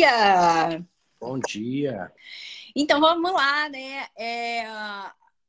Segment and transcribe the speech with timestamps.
[0.00, 0.86] Dia!
[1.20, 2.10] Bom dia!
[2.74, 4.06] Então vamos lá, né?
[4.16, 4.64] É,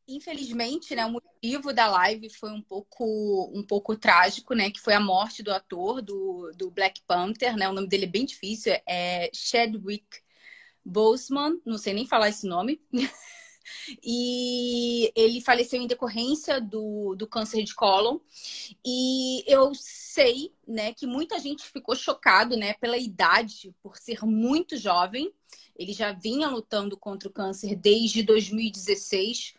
[0.05, 4.69] infelizmente, né, o motivo da live foi um pouco, um pouco trágico, né?
[4.69, 7.69] Que foi a morte do ator do, do Black Panther, né?
[7.69, 10.19] O nome dele é bem difícil, é Chadwick
[10.83, 12.81] Boseman, não sei nem falar esse nome.
[14.03, 18.19] e ele faleceu em decorrência do, do câncer de cólon.
[18.85, 24.77] E eu sei, né, que muita gente ficou chocado, né, pela idade, por ser muito
[24.77, 25.31] jovem.
[25.75, 29.55] Ele já vinha lutando contra o câncer desde 2016.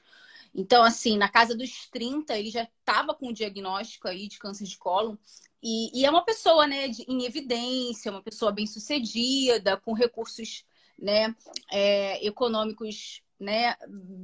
[0.54, 4.64] Então, assim, na casa dos 30, ele já estava com o diagnóstico aí de câncer
[4.64, 5.16] de cólon.
[5.62, 10.64] E, e é uma pessoa, né, de, em evidência, uma pessoa bem sucedida, com recursos,
[10.98, 11.34] né,
[11.70, 13.76] é, econômicos, né,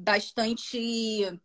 [0.04, 1.40] bastante,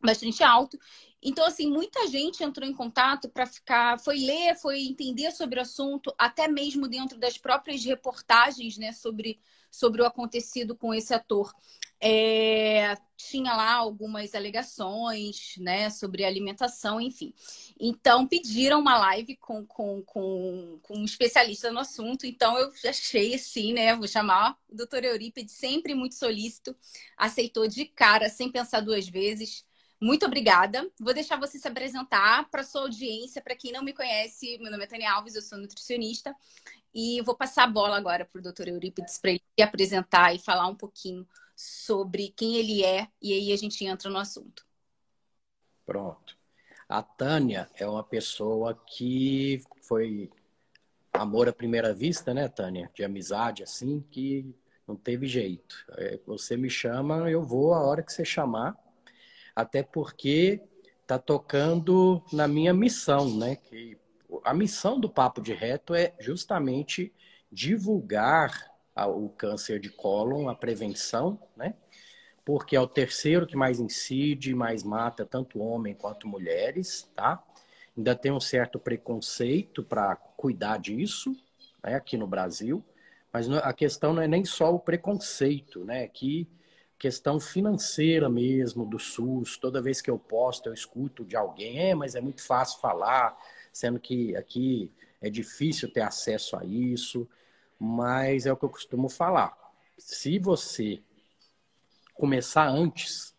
[0.00, 0.78] bastante alto.
[1.20, 5.62] Então, assim, muita gente entrou em contato para ficar, foi ler, foi entender sobre o
[5.62, 9.40] assunto, até mesmo dentro das próprias reportagens, né, sobre,
[9.70, 11.52] sobre o acontecido com esse ator.
[12.00, 17.34] É, tinha lá algumas alegações, né, sobre alimentação, enfim.
[17.80, 22.26] Então, pediram uma live com, com, com, com um especialista no assunto.
[22.26, 26.76] Então, eu achei assim, né, vou chamar o doutor Eurípides, sempre muito solícito,
[27.16, 29.66] aceitou de cara, sem pensar duas vezes.
[30.00, 30.88] Muito obrigada.
[30.98, 33.42] Vou deixar você se apresentar para sua audiência.
[33.42, 36.34] Para quem não me conhece, meu nome é Tânia Alves, eu sou nutricionista.
[36.94, 40.38] E vou passar a bola agora para o doutor Eurípides para ele se apresentar e
[40.38, 43.08] falar um pouquinho sobre quem ele é.
[43.20, 44.64] E aí a gente entra no assunto.
[45.84, 46.38] Pronto.
[46.88, 50.30] A Tânia é uma pessoa que foi
[51.12, 52.90] amor à primeira vista, né, Tânia?
[52.94, 54.54] De amizade, assim, que
[54.86, 55.84] não teve jeito.
[55.96, 58.76] É, você me chama, eu vou a hora que você chamar
[59.58, 60.62] até porque
[61.02, 63.56] está tocando na minha missão, né?
[63.56, 63.98] Que
[64.44, 67.12] a missão do Papo de Reto é justamente
[67.50, 71.74] divulgar o câncer de cólon, a prevenção, né?
[72.44, 77.42] Porque é o terceiro que mais incide, mais mata tanto homem quanto mulheres, tá?
[77.96, 81.34] Ainda tem um certo preconceito para cuidar disso,
[81.82, 82.84] né, aqui no Brasil,
[83.32, 86.06] mas a questão não é nem só o preconceito, né?
[86.06, 86.46] Que
[86.98, 89.56] questão financeira mesmo do SUS.
[89.56, 93.36] Toda vez que eu posto, eu escuto de alguém, é, mas é muito fácil falar,
[93.72, 97.28] sendo que aqui é difícil ter acesso a isso.
[97.78, 99.56] Mas é o que eu costumo falar.
[99.96, 101.00] Se você
[102.14, 103.34] começar antes,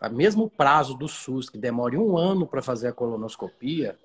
[0.00, 3.98] o mesmo prazo do SUS, que demore um ano para fazer a colonoscopia,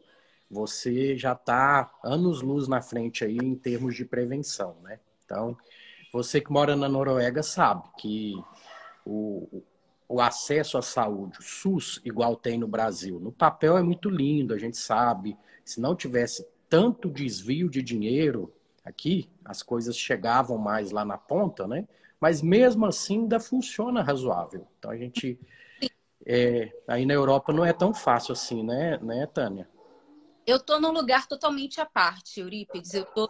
[0.50, 5.00] você já está anos-luz na frente aí em termos de prevenção, né?
[5.24, 5.56] Então,
[6.12, 8.34] você que mora na Noruega sabe que
[9.06, 9.64] o,
[10.08, 14.54] o acesso à saúde, o SUS, igual tem no Brasil, no papel é muito lindo,
[14.54, 15.38] a gente sabe.
[15.66, 18.54] Se não tivesse tanto desvio de dinheiro
[18.84, 21.88] aqui, as coisas chegavam mais lá na ponta, né?
[22.20, 24.68] Mas mesmo assim ainda funciona razoável.
[24.78, 25.40] Então a gente.
[26.26, 29.68] É, aí na Europa não é tão fácil assim, né, né Tânia?
[30.48, 32.94] Eu tô num lugar totalmente à parte, Eurípides.
[32.94, 33.30] Eu tô,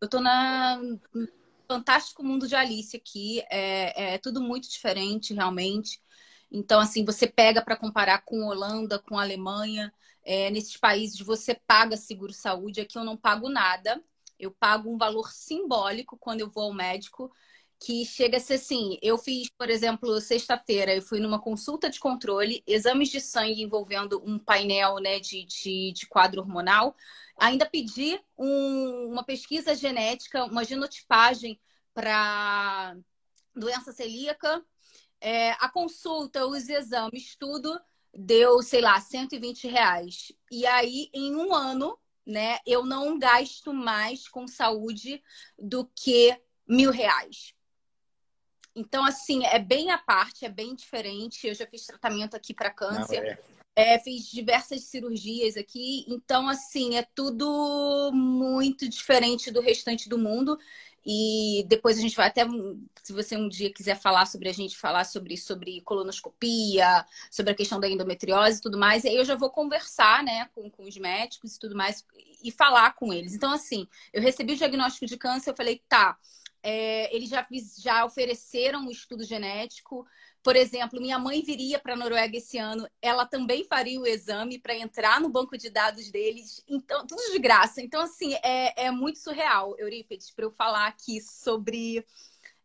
[0.00, 0.80] eu tô na
[1.66, 3.42] fantástico mundo de Alice aqui.
[3.50, 6.00] É, é tudo muito diferente, realmente.
[6.50, 9.92] Então, assim, você pega para comparar com Holanda, com Alemanha.
[10.24, 12.80] É, nesses países você paga seguro-saúde.
[12.80, 14.02] Aqui eu não pago nada.
[14.38, 17.32] Eu pago um valor simbólico quando eu vou ao médico,
[17.78, 18.98] que chega a ser assim.
[19.02, 24.22] Eu fiz, por exemplo, sexta-feira, eu fui numa consulta de controle, exames de sangue envolvendo
[24.24, 26.96] um painel né, de, de, de quadro hormonal.
[27.38, 31.60] Ainda pedi um, uma pesquisa genética, uma genotipagem
[31.92, 32.96] para
[33.54, 34.64] doença celíaca.
[35.20, 37.78] É, a consulta, os exames, tudo
[38.14, 40.32] deu, sei lá, 120 reais.
[40.50, 45.22] E aí, em um ano, né, eu não gasto mais com saúde
[45.58, 47.55] do que mil reais.
[48.76, 51.46] Então, assim, é bem a parte, é bem diferente.
[51.46, 53.22] Eu já fiz tratamento aqui para câncer.
[53.22, 53.38] Não, é.
[53.78, 60.58] É, fiz diversas cirurgias aqui, então assim é tudo muito diferente do restante do mundo.
[61.04, 62.44] E depois a gente vai até,
[63.02, 67.54] se você um dia quiser falar sobre a gente, falar sobre, sobre colonoscopia, sobre a
[67.54, 70.96] questão da endometriose e tudo mais, aí eu já vou conversar, né, com, com os
[70.96, 72.04] médicos e tudo mais,
[72.42, 73.34] e falar com eles.
[73.34, 76.18] Então, assim, eu recebi o diagnóstico de câncer, eu falei, tá,
[76.68, 77.46] é, eles já,
[77.78, 80.04] já ofereceram o um estudo genético,
[80.42, 84.58] por exemplo, minha mãe viria para a Noruega esse ano, ela também faria o exame
[84.58, 87.80] para entrar no banco de dados deles, então tudo de graça.
[87.80, 92.04] Então, assim, é, é muito surreal, Eurípides, para eu falar aqui sobre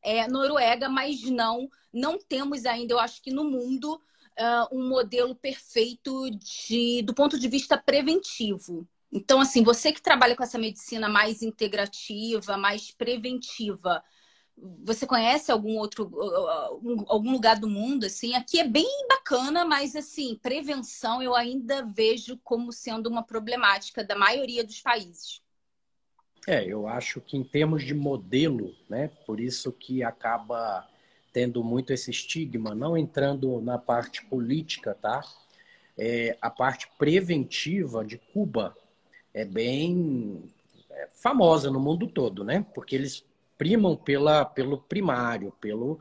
[0.02, 4.02] é, Noruega, mas não, não temos ainda, eu acho que no mundo,
[4.40, 8.88] uh, um modelo perfeito de, do ponto de vista preventivo.
[9.12, 14.02] Então, assim, você que trabalha com essa medicina mais integrativa, mais preventiva,
[14.84, 16.12] você conhece algum outro
[17.08, 18.36] algum lugar do mundo assim?
[18.36, 24.16] Aqui é bem bacana, mas assim, prevenção eu ainda vejo como sendo uma problemática da
[24.16, 25.42] maioria dos países.
[26.48, 30.88] É, eu acho que em termos de modelo, né, por isso que acaba
[31.32, 35.22] tendo muito esse estigma, não entrando na parte política, tá?
[35.98, 38.76] É, a parte preventiva de Cuba
[39.34, 40.44] é bem
[40.90, 42.66] é, famosa no mundo todo, né?
[42.74, 43.26] Porque eles
[43.58, 46.00] primam pela, pelo primário, pelo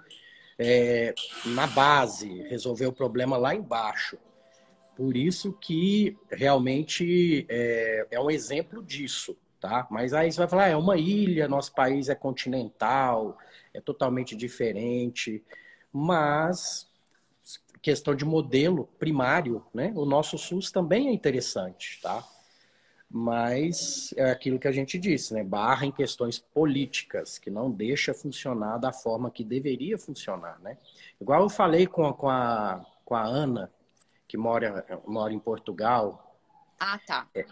[0.58, 1.14] é,
[1.46, 4.18] na base, resolver o problema lá embaixo.
[4.94, 9.86] Por isso que realmente é, é um exemplo disso, tá?
[9.90, 13.38] Mas aí você vai falar, ah, é uma ilha, nosso país é continental,
[13.72, 15.42] é totalmente diferente,
[15.90, 16.86] mas
[17.80, 19.92] questão de modelo primário, né?
[19.96, 22.22] O nosso SUS também é interessante, tá?
[23.10, 25.42] Mas é aquilo que a gente disse, né?
[25.42, 30.78] Barra em questões políticas, que não deixa funcionar da forma que deveria funcionar, né?
[31.20, 33.72] Igual eu falei com a, com a, com a Ana,
[34.28, 36.38] que mora, mora em Portugal.
[36.78, 37.28] Ah, tá.
[37.34, 37.44] É,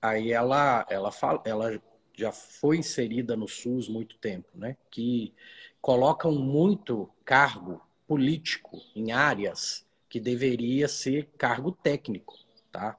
[0.00, 1.82] aí ela, ela, fala, ela
[2.14, 4.76] já foi inserida no SUS muito tempo, né?
[4.88, 5.34] Que
[5.80, 12.34] colocam muito cargo político em áreas que deveria ser cargo técnico,
[12.70, 12.96] tá?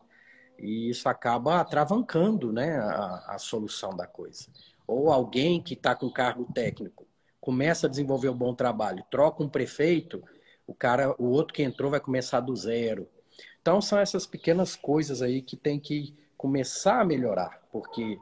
[0.59, 4.47] E isso acaba atravancando né, a, a solução da coisa.
[4.87, 7.05] Ou alguém que está com cargo técnico
[7.39, 10.23] começa a desenvolver um bom trabalho, troca um prefeito,
[10.65, 13.07] o cara, o outro que entrou vai começar do zero.
[13.61, 18.19] Então são essas pequenas coisas aí que tem que começar a melhorar, porque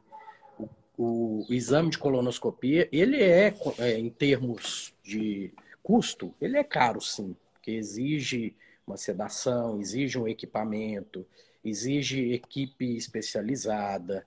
[0.60, 5.54] o, o, o exame de colonoscopia ele é, é, em termos de
[5.84, 8.56] custo, ele é caro sim, porque exige
[8.86, 11.26] uma sedação, exige um equipamento,
[11.66, 14.26] exige equipe especializada.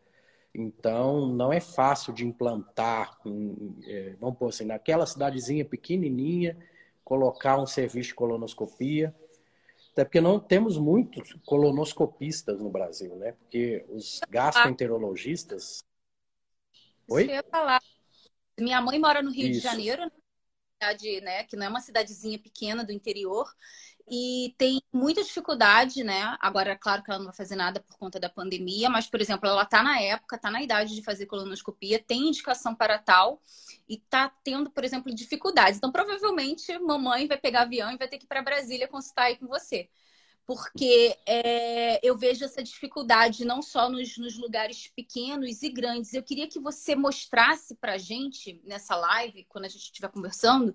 [0.54, 3.18] Então, não é fácil de implantar,
[3.86, 6.56] é, vamos pôr assim, naquela cidadezinha pequenininha,
[7.04, 9.14] colocar um serviço de colonoscopia.
[9.92, 13.32] Até porque não temos muitos colonoscopistas no Brasil, né?
[13.32, 15.82] Porque os gastroenterologistas.
[17.08, 17.28] Oi?
[17.50, 17.80] Falar.
[18.58, 19.60] Minha mãe mora no Rio Isso.
[19.60, 20.10] de Janeiro,
[20.78, 23.52] cidade, né, que não é uma cidadezinha pequena do interior,
[24.10, 26.36] e tem muita dificuldade, né?
[26.40, 29.20] Agora, é claro que ela não vai fazer nada por conta da pandemia, mas, por
[29.20, 33.42] exemplo, ela está na época, está na idade de fazer colonoscopia, tem indicação para tal
[33.88, 35.78] e está tendo, por exemplo, dificuldades.
[35.78, 39.36] Então, provavelmente, mamãe vai pegar avião e vai ter que ir para Brasília consultar aí
[39.36, 39.88] com você.
[40.46, 46.14] Porque é, eu vejo essa dificuldade não só nos, nos lugares pequenos e grandes.
[46.14, 50.72] Eu queria que você mostrasse para a gente nessa live, quando a gente estiver conversando,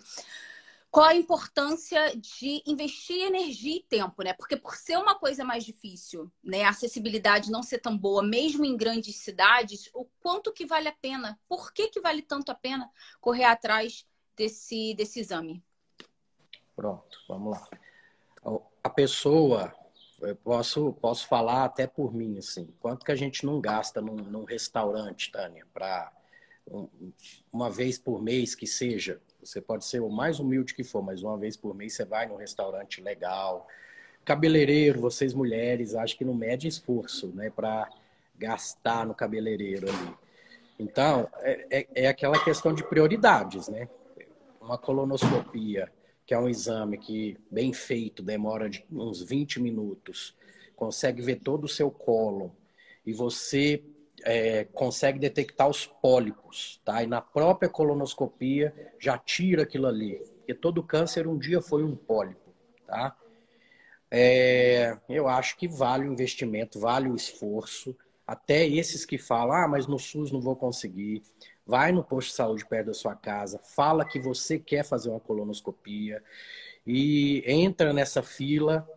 [0.93, 4.31] qual a importância de investir energia e tempo, né?
[4.33, 8.63] Porque por ser uma coisa mais difícil, né, a acessibilidade não ser tão boa, mesmo
[8.63, 11.39] em grandes cidades, o quanto que vale a pena?
[11.49, 12.87] Por que que vale tanto a pena
[13.19, 14.05] correr atrás
[14.37, 15.63] desse desse exame?
[16.75, 17.67] Pronto, vamos lá.
[18.83, 19.73] A pessoa,
[20.21, 24.15] eu posso posso falar até por mim assim, quanto que a gente não gasta num,
[24.15, 26.13] num restaurante, Tânia, para
[26.67, 26.87] um,
[27.51, 31.23] uma vez por mês que seja, você pode ser o mais humilde que for, mas
[31.23, 33.67] uma vez por mês você vai num restaurante legal.
[34.25, 37.89] Cabeleireiro, vocês mulheres, acho que não mede esforço, né, para
[38.37, 40.15] gastar no cabeleireiro ali.
[40.79, 43.87] Então, é, é, é, aquela questão de prioridades, né?
[44.59, 45.91] Uma colonoscopia,
[46.25, 50.35] que é um exame que, bem feito, demora de uns 20 minutos,
[50.75, 52.55] consegue ver todo o seu colo,
[53.05, 53.83] e você
[54.23, 57.03] é, consegue detectar os pólipos, tá?
[57.03, 60.17] E na própria colonoscopia já tira aquilo ali.
[60.37, 62.53] Porque todo câncer um dia foi um pólipo,
[62.87, 63.15] tá?
[64.09, 67.95] É, eu acho que vale o investimento, vale o esforço.
[68.25, 71.21] Até esses que falam, ah, mas no SUS não vou conseguir.
[71.65, 75.19] Vai no posto de saúde perto da sua casa, fala que você quer fazer uma
[75.19, 76.21] colonoscopia
[76.85, 78.87] e entra nessa fila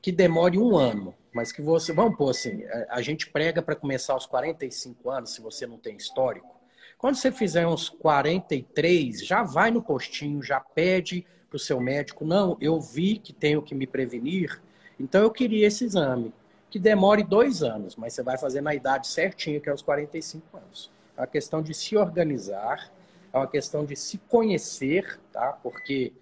[0.00, 3.76] que demore um ano, mas que você, vamos pôr assim, a, a gente prega para
[3.76, 6.54] começar aos 45 anos, se você não tem histórico.
[6.98, 12.24] Quando você fizer uns 43, já vai no postinho, já pede para o seu médico,
[12.24, 14.60] não, eu vi que tenho que me prevenir,
[14.98, 16.32] então eu queria esse exame,
[16.70, 20.56] que demore dois anos, mas você vai fazer na idade certinha, que é os 45
[20.56, 20.90] anos.
[21.16, 22.90] É uma questão de se organizar,
[23.32, 25.52] é uma questão de se conhecer, tá?
[25.62, 26.12] Porque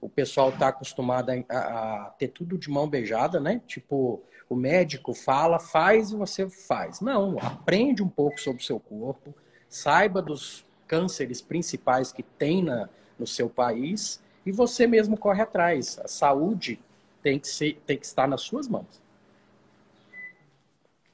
[0.00, 3.60] o pessoal está acostumado a, a, ter tudo de mão beijada, né?
[3.66, 7.00] Tipo, o médico fala, faz e você faz.
[7.00, 9.34] Não, aprende um pouco sobre o seu corpo,
[9.68, 12.88] saiba dos cânceres principais que tem na,
[13.18, 15.98] no seu país e você mesmo corre atrás.
[15.98, 16.80] A saúde
[17.22, 19.02] tem que, ser, tem que estar nas suas mãos.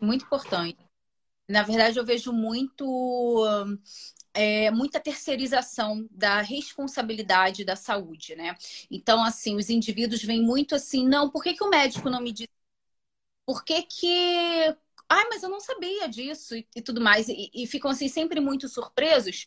[0.01, 0.79] Muito importante.
[1.49, 3.45] Na verdade, eu vejo muito
[4.37, 8.55] é, muita terceirização da responsabilidade da saúde, né?
[8.91, 12.33] Então, assim, os indivíduos vêm muito assim, não, por que, que o médico não me
[12.33, 12.51] disse?
[13.47, 14.77] Por que que...
[15.09, 17.29] Ai, mas eu não sabia disso e, e tudo mais.
[17.29, 19.47] E, e ficam, assim, sempre muito surpresos.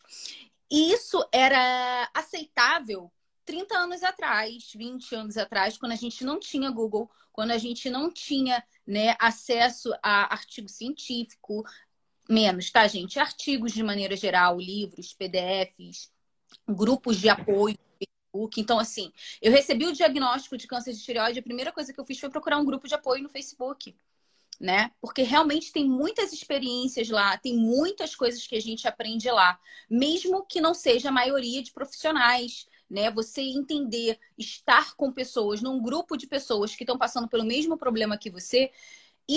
[0.70, 3.12] E isso era aceitável
[3.44, 7.90] 30 anos atrás, 20 anos atrás, quando a gente não tinha Google, quando a gente
[7.90, 11.64] não tinha né, acesso a artigo científico,
[12.30, 13.18] menos, tá, gente?
[13.18, 16.10] Artigos de maneira geral, livros, PDFs,
[16.68, 17.76] grupos de apoio.
[18.30, 18.60] Facebook.
[18.60, 22.06] Então, assim, eu recebi o diagnóstico de câncer de tireoide, a primeira coisa que eu
[22.06, 23.94] fiz foi procurar um grupo de apoio no Facebook,
[24.58, 24.92] né?
[25.00, 29.58] Porque realmente tem muitas experiências lá, tem muitas coisas que a gente aprende lá,
[29.90, 33.10] mesmo que não seja a maioria de profissionais, né?
[33.10, 38.18] Você entender, estar com pessoas, num grupo de pessoas que estão passando pelo mesmo problema
[38.18, 38.70] que você,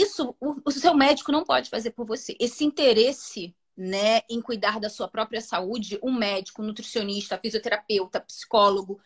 [0.01, 2.35] isso o, o seu médico não pode fazer por você.
[2.39, 8.99] Esse interesse né, em cuidar da sua própria saúde, um médico, nutricionista, fisioterapeuta, psicólogo,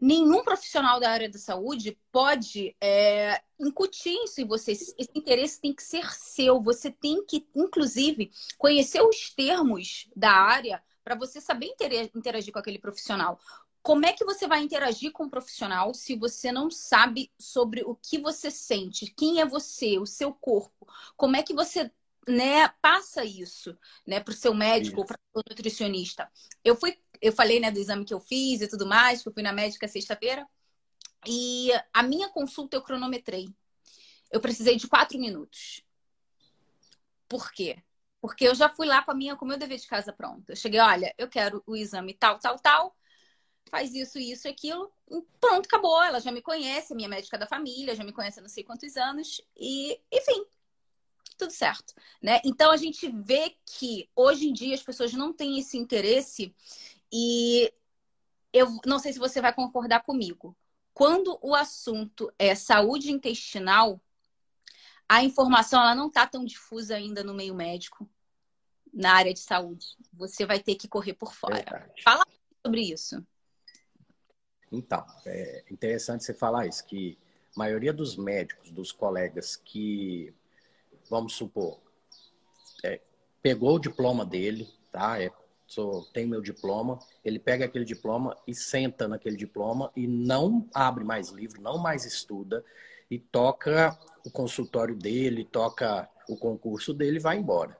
[0.00, 4.72] nenhum profissional da área da saúde pode é, incutir isso em você.
[4.72, 6.60] Esse interesse tem que ser seu.
[6.62, 11.74] Você tem que, inclusive, conhecer os termos da área para você saber
[12.14, 13.38] interagir com aquele profissional.
[13.84, 17.94] Como é que você vai interagir com um profissional se você não sabe sobre o
[17.94, 19.12] que você sente?
[19.14, 20.88] Quem é você, o seu corpo?
[21.18, 21.92] Como é que você
[22.26, 23.76] né, passa isso
[24.06, 26.32] né, para o seu médico ou para o nutricionista?
[26.64, 29.34] Eu fui, eu falei né, do exame que eu fiz e tudo mais, que eu
[29.34, 30.48] fui na médica sexta-feira,
[31.26, 33.50] e a minha consulta eu cronometrei.
[34.30, 35.84] Eu precisei de quatro minutos.
[37.28, 37.82] Por quê?
[38.18, 40.48] Porque eu já fui lá com a minha, com o meu dever de casa pronto.
[40.48, 42.96] Eu cheguei, olha, eu quero o exame tal, tal, tal
[43.70, 44.92] faz isso, isso e aquilo.
[45.40, 46.02] Pronto, acabou.
[46.02, 48.96] Ela já me conhece, minha médica da família, já me conhece há não sei quantos
[48.96, 49.40] anos.
[49.56, 50.44] E, enfim,
[51.36, 51.94] tudo certo.
[52.22, 52.40] Né?
[52.44, 56.54] Então a gente vê que hoje em dia as pessoas não têm esse interesse
[57.12, 57.72] e
[58.52, 60.56] eu não sei se você vai concordar comigo.
[60.92, 64.00] Quando o assunto é saúde intestinal,
[65.08, 68.08] a informação ela não está tão difusa ainda no meio médico,
[68.92, 69.86] na área de saúde.
[70.12, 71.56] Você vai ter que correr por fora.
[71.56, 72.02] Verdade.
[72.02, 72.24] Fala
[72.64, 73.26] sobre isso.
[74.76, 77.16] Então, é interessante você falar isso, que
[77.54, 80.34] a maioria dos médicos, dos colegas que,
[81.08, 81.78] vamos supor,
[82.82, 83.00] é,
[83.42, 85.22] pegou o diploma dele, tá?
[85.22, 85.30] É,
[85.66, 91.04] sou, tem meu diploma, ele pega aquele diploma e senta naquele diploma e não abre
[91.04, 92.64] mais livro, não mais estuda
[93.10, 97.78] e toca o consultório dele, toca o concurso dele e vai embora.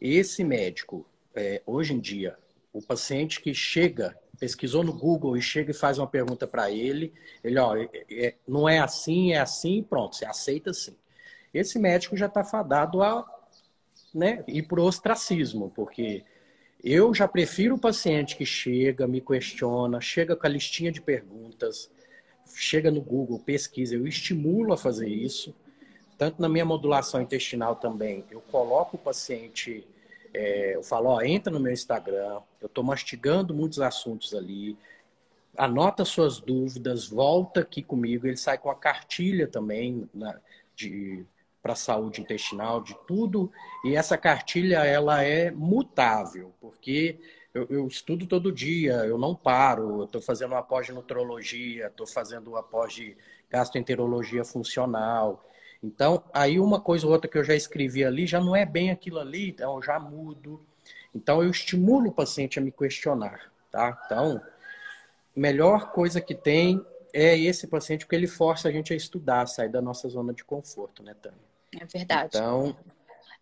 [0.00, 2.38] Esse médico, é, hoje em dia,
[2.72, 7.12] o paciente que chega pesquisou no Google e chega e faz uma pergunta para ele,
[7.42, 10.96] ele, ó, é, é, não é assim, é assim, pronto, você aceita sim.
[11.52, 13.26] Esse médico já está fadado a
[14.14, 16.22] né, ir para o ostracismo, porque
[16.82, 21.90] eu já prefiro o paciente que chega, me questiona, chega com a listinha de perguntas,
[22.54, 25.54] chega no Google, pesquisa, eu estimulo a fazer isso.
[26.18, 29.86] Tanto na minha modulação intestinal também, eu coloco o paciente
[30.36, 34.76] é, eu falo, ó, entra no meu Instagram, eu estou mastigando muitos assuntos ali,
[35.56, 38.26] anota suas dúvidas, volta aqui comigo.
[38.26, 40.38] Ele sai com a cartilha também né,
[40.74, 41.24] de
[41.62, 43.50] para saúde intestinal, de tudo.
[43.82, 47.18] E essa cartilha ela é mutável, porque
[47.52, 50.04] eu, eu estudo todo dia, eu não paro.
[50.04, 53.16] Estou fazendo uma pós-nutrologia, estou fazendo uma pós de
[53.50, 55.42] gastroenterologia funcional.
[55.82, 58.90] Então, aí uma coisa ou outra que eu já escrevi ali já não é bem
[58.90, 60.64] aquilo ali, então eu já mudo.
[61.14, 64.02] Então, eu estimulo o paciente a me questionar, tá?
[64.04, 64.40] Então,
[65.34, 69.70] melhor coisa que tem é esse paciente, porque ele força a gente a estudar, sair
[69.70, 71.38] da nossa zona de conforto, né, Tânia?
[71.80, 72.36] É verdade.
[72.36, 72.76] Então.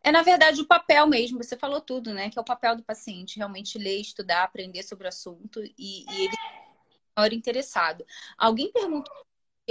[0.02, 2.28] É, na verdade, o papel mesmo, você falou tudo, né?
[2.30, 6.26] Que é o papel do paciente, realmente ler, estudar, aprender sobre o assunto e, e
[6.26, 8.04] ele é interessado.
[8.36, 9.12] Alguém perguntou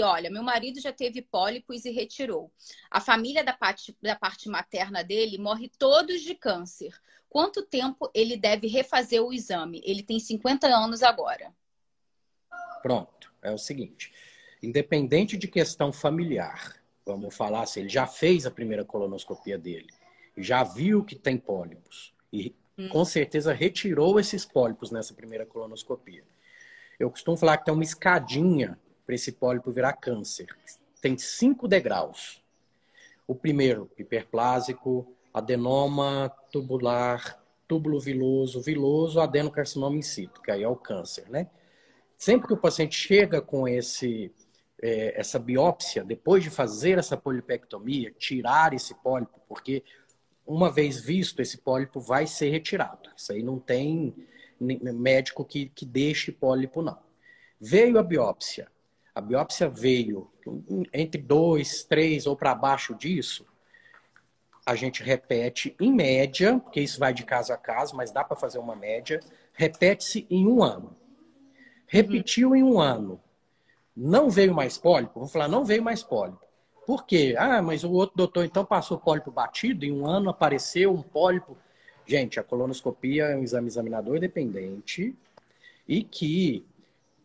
[0.01, 2.51] olha, meu marido já teve pólipos e retirou.
[2.89, 6.93] A família da parte, da parte materna dele morre todos de câncer.
[7.29, 9.81] Quanto tempo ele deve refazer o exame?
[9.83, 11.53] Ele tem 50 anos agora.
[12.81, 14.11] Pronto, é o seguinte.
[14.61, 19.89] Independente de questão familiar, vamos falar assim, ele já fez a primeira colonoscopia dele,
[20.37, 22.89] já viu que tem pólipos e hum.
[22.89, 26.23] com certeza retirou esses pólipos nessa primeira colonoscopia.
[26.99, 30.47] Eu costumo falar que tem uma escadinha para esse pólipo virar câncer.
[31.01, 32.41] Tem cinco degraus.
[33.27, 40.75] O primeiro, hiperplásico, adenoma tubular, túbulo viloso, viloso, adenocarcinoma in situ, que aí é o
[40.75, 41.49] câncer, né?
[42.15, 44.31] Sempre que o paciente chega com esse,
[44.81, 49.83] é, essa biópsia, depois de fazer essa polipectomia, tirar esse pólipo, porque
[50.45, 53.09] uma vez visto, esse pólipo vai ser retirado.
[53.15, 54.13] Isso aí não tem
[54.59, 56.97] médico que, que deixe pólipo, não.
[57.59, 58.69] Veio a biópsia,
[59.15, 60.29] a biópsia veio
[60.91, 63.45] entre dois, três ou para baixo disso,
[64.65, 68.37] a gente repete em média, porque isso vai de caso a caso, mas dá para
[68.37, 69.19] fazer uma média,
[69.53, 70.95] repete-se em um ano.
[71.85, 73.21] Repetiu em um ano.
[73.95, 75.13] Não veio mais pólipo?
[75.15, 76.43] Vamos falar, não veio mais pólipo.
[76.85, 77.35] Por quê?
[77.37, 81.57] Ah, mas o outro doutor então passou pólipo batido, em um ano apareceu um pólipo.
[82.05, 85.15] Gente, a colonoscopia é um exame examinador dependente
[85.87, 86.65] e que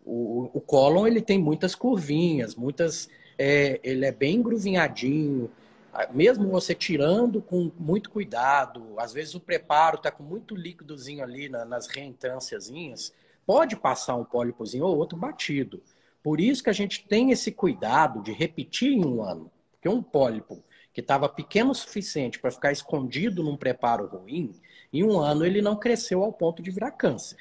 [0.08, 3.08] o, o cólon ele tem muitas curvinhas, muitas.
[3.38, 5.50] É, ele é bem gruvinhadinho.
[5.92, 11.22] Ah, mesmo você tirando com muito cuidado, às vezes o preparo está com muito líquidozinho
[11.22, 13.12] ali na, nas reentrânciazinhas,
[13.46, 15.82] pode passar um pólipozinho ou outro batido.
[16.22, 19.50] Por isso que a gente tem esse cuidado de repetir em um ano.
[19.72, 20.62] Porque um pólipo
[20.92, 24.54] que estava pequeno o suficiente para ficar escondido num preparo ruim,
[24.92, 27.38] em um ano ele não cresceu ao ponto de virar câncer.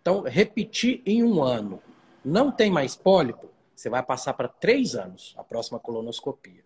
[0.00, 1.82] Então, repetir em um ano.
[2.24, 6.62] Não tem mais pólipo, você vai passar para três anos a próxima colonoscopia.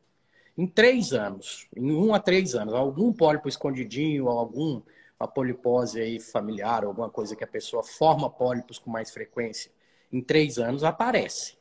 [0.56, 4.82] Em três anos, em um a três anos, algum pólipo escondidinho, algum
[5.18, 9.70] uma polipose aí familiar, alguma coisa que a pessoa forma pólipos com mais frequência,
[10.12, 11.56] em três anos aparece.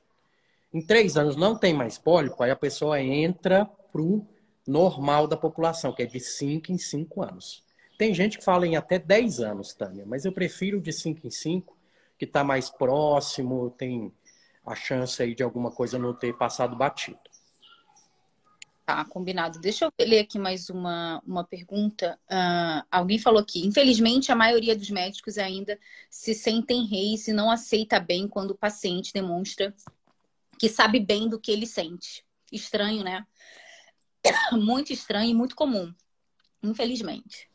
[0.74, 4.26] Em três anos não tem mais pólipo, aí a pessoa entra pro
[4.68, 7.63] normal da população, que é de cinco em cinco anos.
[7.98, 11.30] Tem gente que fala em até 10 anos, Tânia, mas eu prefiro de 5 em
[11.30, 11.78] 5,
[12.18, 14.12] que está mais próximo, tem
[14.66, 17.20] a chance aí de alguma coisa não ter passado batido.
[18.86, 19.60] Tá, combinado.
[19.60, 22.20] Deixa eu ler aqui mais uma, uma pergunta.
[22.30, 25.80] Uh, alguém falou aqui: infelizmente, a maioria dos médicos ainda
[26.10, 29.74] se sentem reis e não aceita bem quando o paciente demonstra
[30.60, 32.26] que sabe bem do que ele sente.
[32.52, 33.26] Estranho, né?
[34.52, 35.94] Muito estranho e muito comum,
[36.62, 37.50] infelizmente.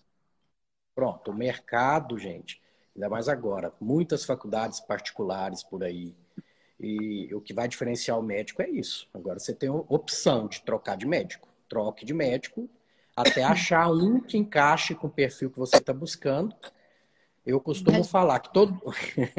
[0.99, 2.61] Pronto, o mercado, gente,
[2.93, 6.13] ainda mais agora, muitas faculdades particulares por aí.
[6.81, 9.09] E o que vai diferenciar o médico é isso.
[9.15, 11.47] Agora você tem a opção de trocar de médico.
[11.69, 12.69] Troque de médico
[13.15, 16.53] até achar um que encaixe com o perfil que você está buscando.
[17.47, 18.77] Eu costumo falar que todo,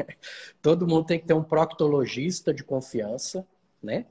[0.62, 3.46] todo mundo tem que ter um proctologista de confiança,
[3.82, 4.06] né?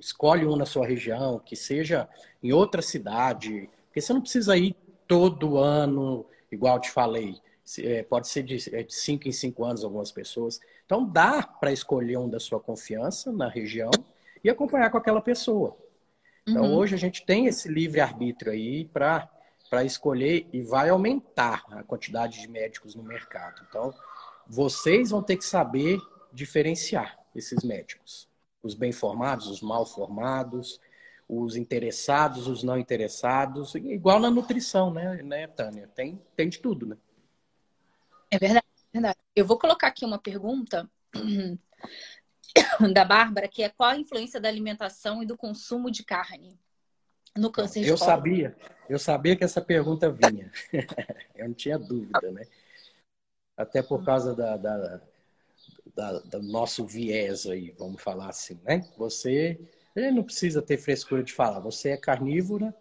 [0.00, 2.08] Escolhe um na sua região, que seja
[2.42, 4.74] em outra cidade, porque você não precisa ir
[5.06, 7.40] todo ano igual te falei,
[7.78, 10.60] é, pode ser de 5 é, em 5 anos algumas pessoas.
[10.84, 13.90] Então dá para escolher um da sua confiança na região
[14.44, 15.76] e acompanhar com aquela pessoa.
[16.46, 16.76] Então uhum.
[16.76, 19.28] hoje a gente tem esse livre-arbítrio aí para
[19.72, 23.64] para escolher e vai aumentar a quantidade de médicos no mercado.
[23.66, 23.94] Então,
[24.46, 25.98] vocês vão ter que saber
[26.30, 28.28] diferenciar esses médicos.
[28.62, 30.78] Os bem formados, os mal formados,
[31.34, 35.88] os interessados, os não interessados, igual na nutrição, né, né Tânia?
[35.94, 36.96] Tem, tem de tudo, né?
[38.30, 39.18] É verdade, é verdade.
[39.34, 40.86] Eu vou colocar aqui uma pergunta
[42.92, 46.58] da Bárbara, que é qual a influência da alimentação e do consumo de carne
[47.34, 48.54] no câncer de Eu sabia,
[48.86, 50.52] eu sabia que essa pergunta vinha.
[51.34, 52.44] eu não tinha dúvida, né?
[53.56, 55.00] Até por causa da, da,
[55.94, 58.86] da, do nosso viés aí, vamos falar assim, né?
[58.98, 59.58] Você
[59.94, 61.60] ele não precisa ter frescura de falar.
[61.60, 62.74] Você é carnívora.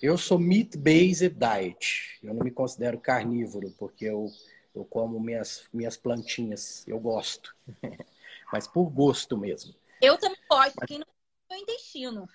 [0.00, 2.18] Eu sou meat-based diet.
[2.22, 4.30] Eu não me considero carnívoro, porque eu,
[4.74, 6.86] eu como minhas, minhas plantinhas.
[6.86, 7.54] Eu gosto.
[8.52, 9.74] Mas por gosto mesmo.
[10.00, 10.86] Eu também gosto, Mas...
[10.86, 11.06] quem não
[11.50, 12.28] é o intestino.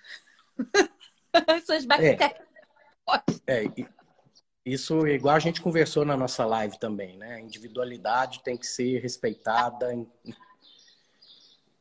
[1.66, 2.46] Suas bactérias.
[3.46, 3.68] É, é,
[4.64, 7.34] isso igual a gente conversou na nossa live também, né?
[7.34, 10.10] A individualidade tem que ser respeitada em,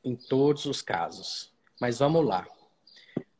[0.03, 1.52] em todos os casos.
[1.79, 2.47] Mas vamos lá.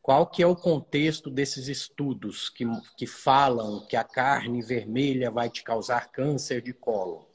[0.02, 2.66] Qual que é o contexto desses estudos que,
[2.98, 7.26] que falam que a carne vermelha vai te causar câncer de colo?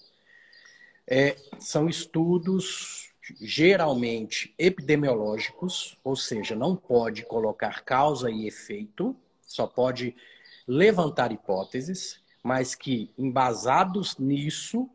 [1.07, 3.09] É, são estudos
[3.41, 10.15] geralmente epidemiológicos, ou seja, não pode colocar causa e efeito, só pode
[10.67, 14.89] levantar hipóteses, mas que, embasados nisso,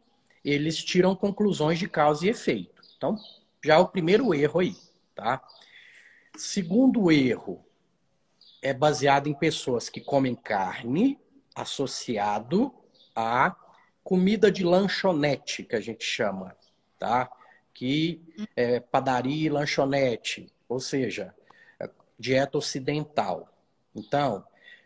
[0.45, 2.81] eles tiram conclusões de causa e efeito.
[2.97, 3.17] Então,
[3.63, 4.75] já é o primeiro erro aí,
[5.15, 5.41] tá?
[6.35, 7.63] Segundo erro
[8.61, 11.19] é baseado em pessoas que comem carne
[11.55, 12.73] associado
[13.15, 13.55] a
[14.03, 16.55] comida de lanchonete, que a gente chama,
[16.97, 17.29] tá?
[17.73, 18.21] Que
[18.55, 21.35] é padaria e lanchonete, ou seja,
[21.79, 23.47] é dieta ocidental.
[23.95, 24.43] Então,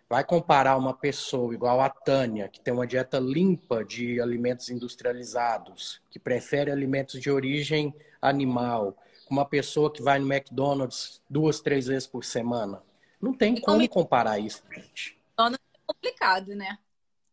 [0.09, 6.01] vai comparar uma pessoa igual a Tânia, que tem uma dieta limpa de alimentos industrializados,
[6.09, 11.87] que prefere alimentos de origem animal, com uma pessoa que vai no McDonald's duas, três
[11.87, 12.81] vezes por semana.
[13.21, 15.17] Não tem e como comparar isso, gente.
[15.39, 16.77] É complicado, né?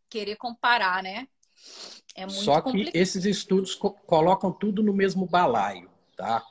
[0.09, 1.27] Querer comparar, né?
[2.15, 2.95] É muito Só que complicado.
[2.95, 6.43] esses estudos co colocam tudo no mesmo balaio, tá?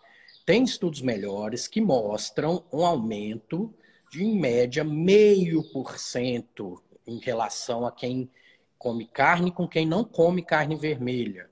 [0.44, 3.74] Tem estudos melhores que mostram um aumento
[4.10, 8.30] de, em média, meio por cento em relação a quem
[8.78, 11.48] come carne com quem não come carne vermelha.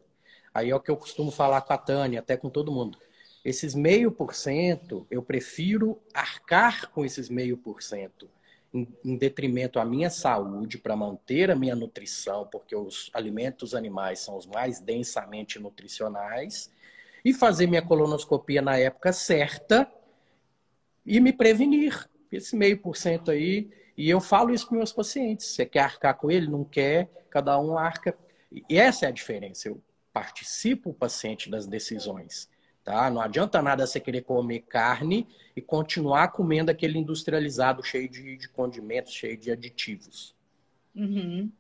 [0.52, 2.98] Aí é o que eu costumo falar com a Tânia, até com todo mundo.
[3.44, 8.30] Esses meio por cento, eu prefiro arcar com esses meio por cento
[8.72, 14.36] em, detrimento à minha saúde, para manter a minha nutrição, porque os alimentos animais são
[14.36, 16.70] os mais densamente nutricionais,
[17.24, 19.90] e fazer minha colonoscopia na época certa
[21.04, 23.70] e me prevenir esse meio por cento aí.
[23.96, 25.46] E eu falo isso para meus pacientes.
[25.46, 26.48] Você quer arcar com ele?
[26.48, 27.08] Não quer?
[27.30, 28.16] Cada um arca.
[28.50, 29.68] E essa é a diferença.
[29.68, 29.80] Eu
[30.12, 32.48] participo o paciente das decisões.
[32.84, 33.08] Tá?
[33.10, 38.48] Não adianta nada você querer comer carne e continuar comendo aquele industrializado cheio de, de
[38.48, 40.34] condimentos, cheio de aditivos.
[40.94, 41.50] Uhum.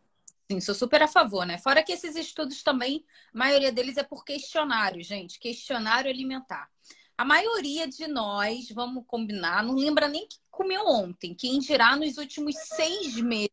[0.50, 1.58] Sim, sou super a favor, né?
[1.58, 5.38] Fora que esses estudos também, a maioria deles é por questionário, gente.
[5.38, 6.68] Questionário alimentar.
[7.16, 12.18] A maioria de nós, vamos combinar, não lembra nem que comeu ontem, quem dirá nos
[12.18, 13.48] últimos seis meses.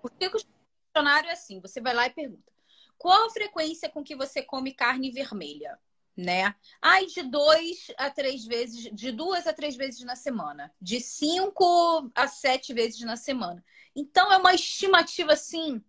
[0.00, 2.52] Porque o questionário é assim: você vai lá e pergunta:
[2.96, 5.78] qual a frequência com que você come carne vermelha?
[6.16, 6.54] Né?
[6.80, 12.08] Ai, de dois a três vezes, de duas a três vezes na semana, de cinco
[12.14, 13.64] a sete vezes na semana.
[13.96, 15.82] Então é uma estimativa assim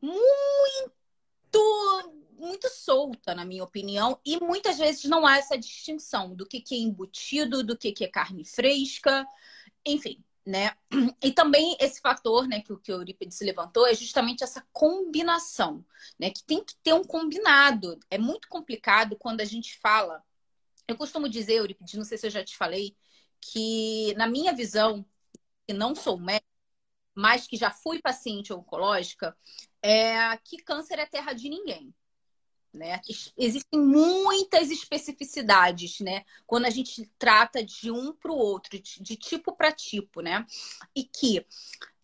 [0.00, 0.56] muito
[2.38, 6.74] muito solta, na minha opinião, e muitas vezes não há essa distinção do que, que
[6.74, 9.26] é embutido, do que, que é carne fresca,
[9.84, 10.76] enfim, né?
[11.22, 15.84] E também esse fator, né, que o que Eurípides levantou é justamente essa combinação,
[16.18, 17.98] né, que tem que ter um combinado.
[18.08, 20.22] É muito complicado quando a gente fala.
[20.86, 22.96] Eu costumo dizer, Eurípides, não sei se eu já te falei,
[23.40, 25.04] que na minha visão,
[25.66, 26.46] que não sou médica,
[27.14, 29.36] mas que já fui paciente oncológica,
[29.82, 31.92] é que câncer é terra de ninguém.
[32.72, 33.00] Né?
[33.38, 36.24] Existem muitas especificidades, né?
[36.46, 40.46] Quando a gente trata de um para o outro, de tipo para tipo, né?
[40.94, 41.46] E que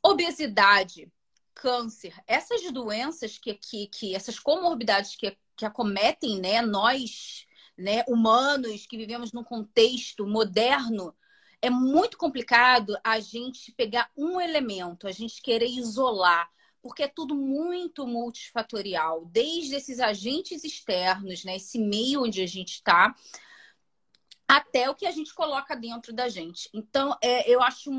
[0.03, 1.12] obesidade,
[1.55, 6.62] câncer, essas doenças que, que, que essas comorbidades que, que acometem, né?
[6.62, 7.46] Nós,
[7.77, 8.03] né?
[8.09, 11.14] Humanos que vivemos num contexto moderno,
[11.61, 16.51] é muito complicado a gente pegar um elemento, a gente querer isolar
[16.82, 22.72] porque é tudo muito multifatorial, desde esses agentes externos, né, esse meio onde a gente
[22.72, 23.14] está,
[24.48, 26.68] até o que a gente coloca dentro da gente.
[26.74, 27.90] Então, é, eu acho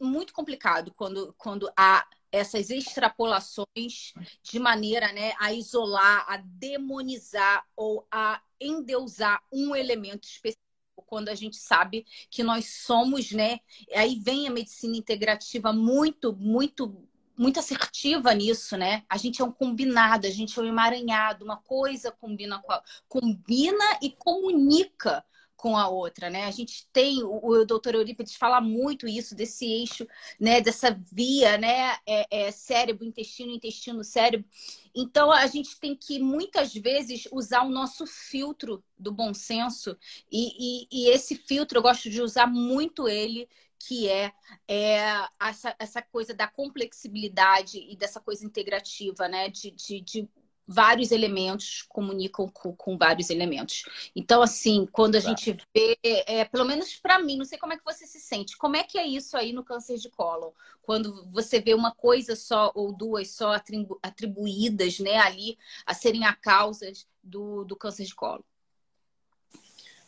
[0.00, 4.12] muito complicado quando, quando há essas extrapolações
[4.42, 10.62] de maneira né, a isolar, a demonizar ou a endeusar um elemento específico
[11.06, 13.60] quando a gente sabe que nós somos, né?
[13.94, 17.08] Aí vem a medicina integrativa muito, muito
[17.38, 19.04] muito assertiva nisso, né?
[19.08, 22.82] A gente é um combinado, a gente é um emaranhado, uma coisa combina com a...
[23.08, 25.24] combina e comunica
[25.58, 26.44] com a outra, né?
[26.44, 30.06] A gente tem, o, o doutor Eurípides fala muito isso, desse eixo,
[30.38, 30.60] né?
[30.60, 31.96] Dessa via, né?
[32.06, 34.48] É, é, cérebro, intestino, intestino, cérebro.
[34.94, 39.96] Então, a gente tem que, muitas vezes, usar o nosso filtro do bom senso.
[40.30, 44.32] E, e, e esse filtro, eu gosto de usar muito ele, que é,
[44.66, 44.98] é
[45.40, 49.48] essa, essa coisa da complexibilidade e dessa coisa integrativa, né?
[49.48, 50.28] De, de, de
[50.68, 53.84] vários elementos comunicam com, com, vários elementos.
[54.14, 57.78] Então, assim, quando a gente vê, é, pelo menos para mim, não sei como é
[57.78, 60.50] que você se sente, como é que é isso aí no câncer de cólon?
[60.82, 66.26] Quando você vê uma coisa só ou duas só atribu atribuídas né, ali a serem
[66.26, 68.42] a causas do, do câncer de cólon?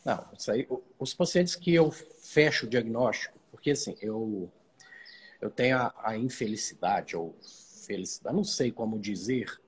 [0.04, 4.51] Não, isso aí, os pacientes que eu fecho o diagnóstico, porque assim, eu,
[5.38, 7.37] eu tenho a, a infelicidade, ou
[7.87, 9.61] felicidade, não sei como dizer,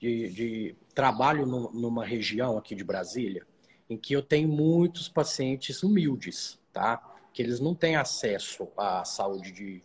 [0.00, 3.46] de, de trabalho no, numa região aqui de Brasília,
[3.90, 7.18] em que eu tenho muitos pacientes humildes, tá?
[7.34, 9.82] Que eles não têm acesso à saúde de,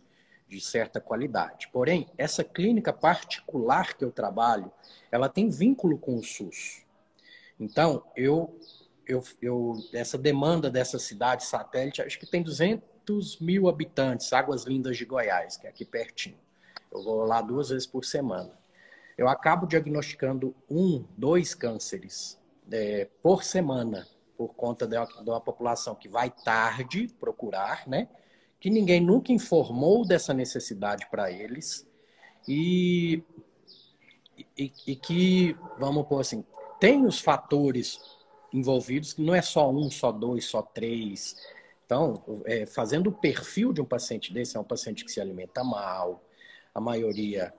[0.48, 1.68] de certa qualidade.
[1.70, 4.72] Porém, essa clínica particular que eu trabalho,
[5.12, 6.82] ela tem vínculo com o SUS.
[7.60, 8.58] Então, eu,
[9.06, 12.93] eu, eu essa demanda dessa cidade satélite, acho que tem 200
[13.40, 16.38] mil habitantes, Águas Lindas de Goiás, que é aqui pertinho.
[16.90, 18.50] Eu vou lá duas vezes por semana.
[19.16, 22.38] Eu acabo diagnosticando um, dois cânceres
[22.70, 28.08] é, por semana, por conta de uma, de uma população que vai tarde procurar, né?
[28.60, 31.86] Que ninguém nunca informou dessa necessidade para eles
[32.48, 33.22] e,
[34.56, 36.44] e, e, que, vamos pôr assim,
[36.80, 38.00] tem os fatores
[38.52, 41.36] envolvidos, que não é só um, só dois, só três.
[41.84, 45.62] Então, é, fazendo o perfil de um paciente desse, é um paciente que se alimenta
[45.62, 46.22] mal,
[46.74, 47.52] a maioria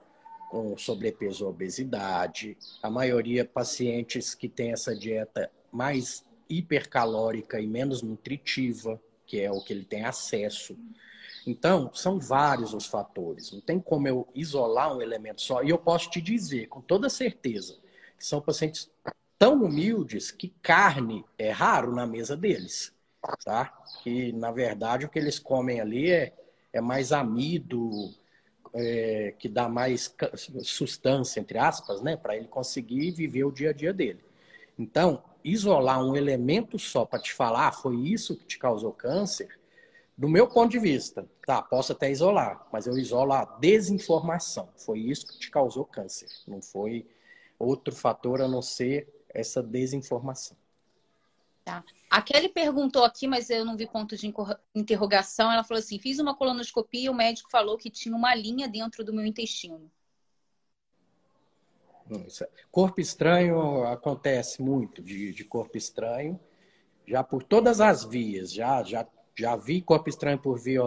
[0.50, 8.02] com sobrepeso ou obesidade, a maioria pacientes que têm essa dieta mais hipercalórica e menos
[8.02, 10.76] nutritiva, que é o que ele tem acesso.
[11.46, 13.52] Então, são vários os fatores.
[13.52, 15.62] Não tem como eu isolar um elemento só.
[15.62, 17.76] E eu posso te dizer, com toda certeza,
[18.18, 18.90] que são pacientes
[19.38, 22.95] tão humildes que carne é raro na mesa deles.
[23.44, 23.72] Tá?
[24.02, 26.32] Que, na verdade, o que eles comem ali é,
[26.72, 28.14] é mais amido,
[28.74, 30.14] é, que dá mais
[30.62, 34.24] sustância, entre aspas, né, para ele conseguir viver o dia a dia dele.
[34.78, 39.48] Então, isolar um elemento só para te falar, ah, foi isso que te causou câncer,
[40.16, 44.68] do meu ponto de vista, tá, posso até isolar, mas eu isolo a desinformação.
[44.78, 47.06] Foi isso que te causou câncer, não foi
[47.58, 50.56] outro fator a não ser essa desinformação.
[51.64, 51.84] Tá.
[52.16, 54.32] A Kelly perguntou aqui, mas eu não vi ponto de
[54.74, 55.52] interrogação.
[55.52, 59.04] Ela falou assim: fiz uma colonoscopia e o médico falou que tinha uma linha dentro
[59.04, 59.90] do meu intestino.
[62.10, 66.40] É, corpo estranho acontece muito de, de, corpo estranho,
[67.06, 68.50] já por todas as vias.
[68.50, 70.82] Já, já, já vi corpo estranho por via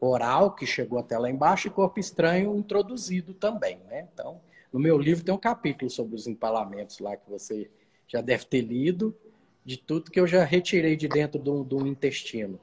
[0.00, 3.76] oral, que chegou até lá embaixo, e corpo estranho introduzido também.
[3.88, 4.08] Né?
[4.10, 4.40] Então,
[4.72, 7.70] no meu livro tem um capítulo sobre os empalamentos lá que você
[8.08, 9.14] já deve ter lido
[9.64, 12.58] de tudo que eu já retirei de dentro do, do intestino.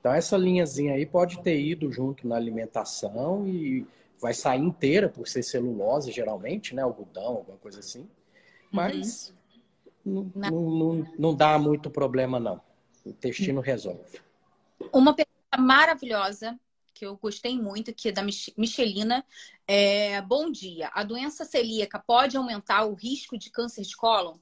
[0.00, 3.86] Então, essa linhazinha aí pode ter ido junto na alimentação e
[4.20, 6.82] vai sair inteira por ser celulose, geralmente, né?
[6.82, 8.08] Algodão, alguma coisa assim.
[8.70, 9.32] Mas
[10.04, 10.30] uhum.
[10.34, 12.60] não, não, não, não, dá muito problema, não.
[13.04, 13.64] O intestino uhum.
[13.64, 14.20] resolve.
[14.92, 16.58] Uma pergunta maravilhosa
[16.92, 19.24] que eu gostei muito, que é da Michelina.
[19.68, 20.90] É, bom dia.
[20.94, 24.36] A doença celíaca pode aumentar o risco de câncer de cólon?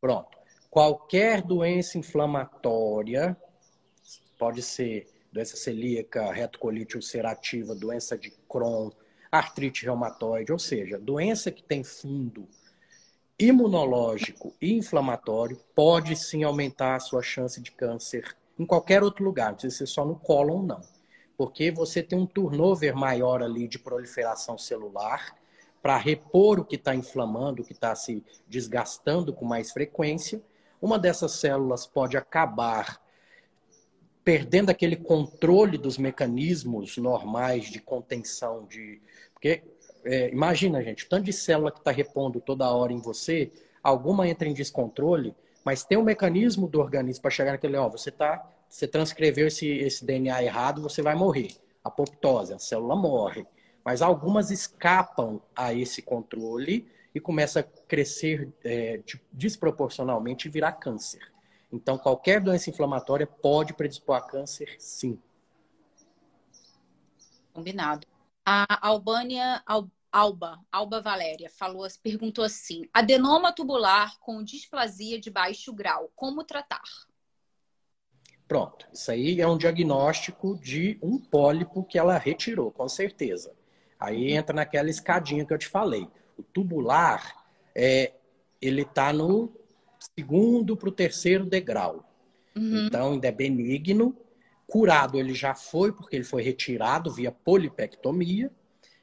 [0.00, 0.43] Pronto
[0.74, 3.36] qualquer doença inflamatória,
[4.36, 8.90] pode ser doença celíaca, retocolite ulcerativa, doença de Crohn,
[9.30, 12.48] artrite reumatoide, ou seja, doença que tem fundo
[13.38, 19.50] imunológico e inflamatório, pode sim aumentar a sua chance de câncer em qualquer outro lugar,
[19.50, 20.80] não precisa ser só no cólon, não.
[21.36, 25.36] Porque você tem um turnover maior ali de proliferação celular
[25.80, 30.42] para repor o que está inflamando, o que está se desgastando com mais frequência
[30.84, 33.00] uma dessas células pode acabar
[34.22, 39.00] perdendo aquele controle dos mecanismos normais de contenção de
[39.32, 39.62] porque
[40.04, 43.50] é, imagina gente tanto de célula que está repondo toda hora em você
[43.82, 48.10] alguma entra em descontrole mas tem um mecanismo do organismo para chegar naquele ó você
[48.10, 51.54] tá você transcreveu esse, esse DNA errado você vai morrer.
[51.84, 53.46] Apoptose a célula morre.
[53.84, 59.00] Mas algumas escapam a esse controle e começa a crescer é,
[59.32, 61.32] desproporcionalmente e virar câncer.
[61.70, 65.20] Então, qualquer doença inflamatória pode predispor a câncer, sim.
[67.52, 68.06] Combinado.
[68.44, 69.62] A Albânia
[70.12, 76.82] Alba, Alba Valéria, falou, perguntou assim: adenoma tubular com displasia de baixo grau, como tratar?
[78.46, 83.52] Pronto, isso aí é um diagnóstico de um pólipo que ela retirou, com certeza.
[83.98, 86.06] Aí entra naquela escadinha que eu te falei.
[86.36, 87.44] O tubular,
[87.74, 88.12] é,
[88.60, 89.52] ele está no
[90.16, 92.04] segundo para o terceiro degrau.
[92.56, 92.86] Uhum.
[92.86, 94.16] Então, ainda é benigno.
[94.66, 98.50] Curado ele já foi, porque ele foi retirado via polipectomia.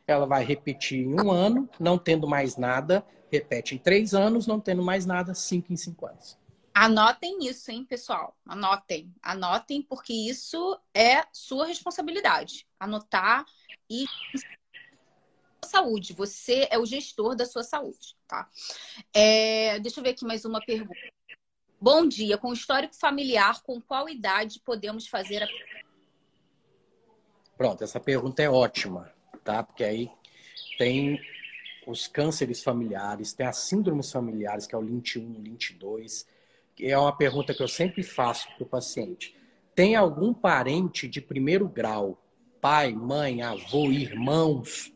[0.07, 4.59] Ela vai repetir em um ano, não tendo mais nada, repete em três anos, não
[4.59, 6.37] tendo mais nada, cinco em cinco anos.
[6.73, 8.35] Anotem isso, hein, pessoal?
[8.45, 9.13] Anotem.
[9.21, 12.65] Anotem, porque isso é sua responsabilidade.
[12.79, 13.45] Anotar
[13.89, 14.05] e
[15.65, 16.13] saúde.
[16.13, 18.49] Você é o gestor da sua saúde, tá?
[19.13, 20.99] É, deixa eu ver aqui mais uma pergunta.
[21.79, 22.37] Bom dia.
[22.37, 25.47] Com histórico familiar, com qual idade podemos fazer a.
[27.57, 29.11] Pronto, essa pergunta é ótima,
[29.43, 29.63] tá?
[29.63, 30.09] Porque aí
[30.77, 31.19] tem
[31.85, 36.25] os cânceres familiares, tem as síndromes familiares, que é o LINT1, LINT2,
[36.79, 39.35] é uma pergunta que eu sempre faço para o paciente.
[39.75, 42.19] Tem algum parente de primeiro grau,
[42.59, 44.91] pai, mãe, avô, irmãos,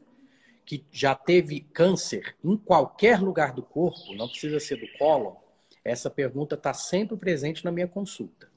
[0.65, 5.35] que já teve câncer em qualquer lugar do corpo, não precisa ser do cólon?
[5.83, 8.49] Essa pergunta está sempre presente na minha consulta.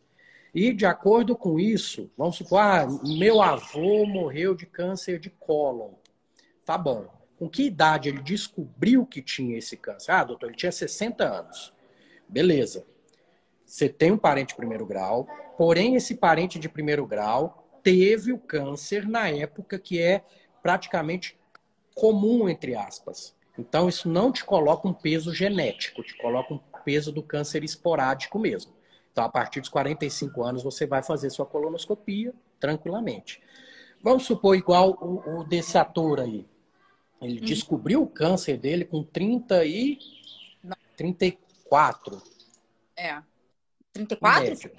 [0.54, 5.92] E, de acordo com isso, vamos supor, ah, meu avô morreu de câncer de cólon.
[6.64, 7.06] Tá bom.
[7.38, 10.10] Com que idade ele descobriu que tinha esse câncer?
[10.10, 11.72] Ah, doutor, ele tinha 60 anos.
[12.26, 12.84] Beleza.
[13.64, 18.38] Você tem um parente de primeiro grau, porém esse parente de primeiro grau teve o
[18.38, 20.24] câncer na época que é
[20.62, 21.37] praticamente
[21.98, 23.34] comum, entre aspas.
[23.58, 28.38] Então, isso não te coloca um peso genético, te coloca um peso do câncer esporádico
[28.38, 28.72] mesmo.
[29.10, 33.42] Então, a partir dos 45 anos, você vai fazer sua colonoscopia tranquilamente.
[34.00, 36.46] Vamos supor, igual o, o desse ator aí.
[37.20, 37.44] Ele hum.
[37.44, 39.98] descobriu o câncer dele com 30 e...
[40.96, 42.22] 34.
[42.96, 43.20] É.
[43.92, 44.70] 34?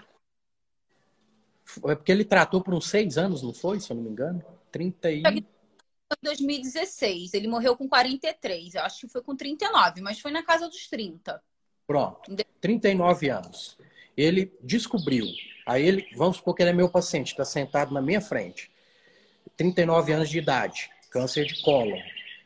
[1.86, 3.79] É porque ele tratou por uns seis anos, não foi?
[3.82, 4.41] Se eu não me engano.
[4.71, 5.23] 30 e...
[6.12, 7.34] Em 2016.
[7.34, 8.76] Ele morreu com 43.
[8.76, 11.41] Eu acho que foi com 39, mas foi na casa dos 30.
[11.86, 12.36] Pronto.
[12.60, 13.78] 39 anos.
[14.17, 15.26] Ele descobriu.
[15.65, 18.72] Aí ele, vamos supor que ele é meu paciente, está sentado na minha frente.
[19.56, 22.00] 39 anos de idade, câncer de cólon.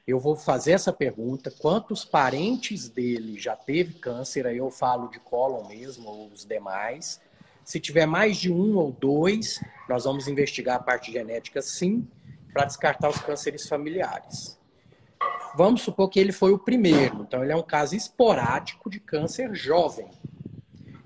[0.05, 4.45] Eu vou fazer essa pergunta: quantos parentes dele já teve câncer?
[4.45, 7.21] Aí eu falo de cólon mesmo, ou os demais.
[7.63, 12.05] Se tiver mais de um ou dois, nós vamos investigar a parte genética sim,
[12.53, 14.59] para descartar os cânceres familiares.
[15.55, 19.53] Vamos supor que ele foi o primeiro, então ele é um caso esporádico de câncer
[19.53, 20.09] jovem.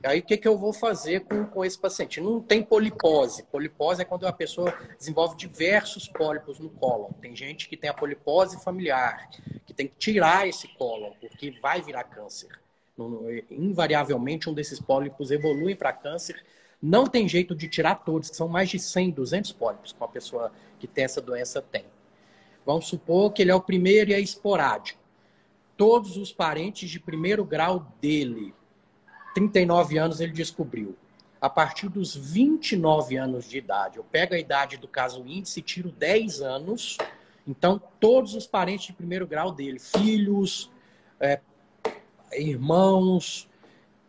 [0.03, 2.21] Aí o que, que eu vou fazer com, com esse paciente?
[2.21, 3.43] Não tem polipose.
[3.43, 7.11] Polipose é quando a pessoa desenvolve diversos pólipos no cólon.
[7.19, 9.29] Tem gente que tem a polipose familiar,
[9.65, 12.49] que tem que tirar esse cólon, porque vai virar câncer.
[13.51, 16.41] Invariavelmente, um desses pólipos evolui para câncer.
[16.81, 20.07] Não tem jeito de tirar todos, que são mais de 100, 200 pólipos que uma
[20.07, 21.85] pessoa que tem essa doença tem.
[22.65, 24.99] Vamos supor que ele é o primeiro e é esporádico.
[25.75, 28.53] Todos os parentes de primeiro grau dele,
[29.33, 30.95] 39 anos, ele descobriu.
[31.39, 35.91] A partir dos 29 anos de idade, eu pego a idade do caso índice tiro
[35.91, 36.97] 10 anos.
[37.47, 40.69] Então, todos os parentes de primeiro grau dele, filhos,
[41.19, 41.39] é,
[42.33, 43.47] irmãos,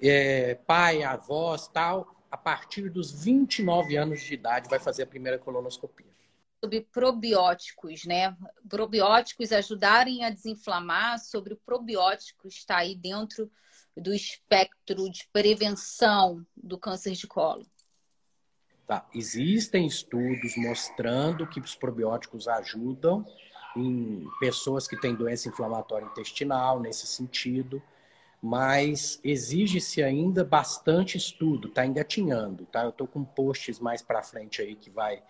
[0.00, 5.38] é, pai, avós, tal, a partir dos 29 anos de idade vai fazer a primeira
[5.38, 6.18] colonoscopia
[6.60, 8.36] sobre probióticos, né?
[8.68, 13.50] Probióticos ajudarem a desinflamar, sobre o probiótico estar aí dentro
[13.96, 17.66] do espectro de prevenção do câncer de colo.
[18.86, 19.06] Tá.
[19.14, 23.24] Existem estudos mostrando que os probióticos ajudam
[23.76, 27.82] em pessoas que têm doença inflamatória intestinal, nesse sentido,
[28.42, 32.84] mas exige-se ainda bastante estudo, está engatinhando, tá?
[32.84, 35.22] Eu estou com posts mais para frente aí que vai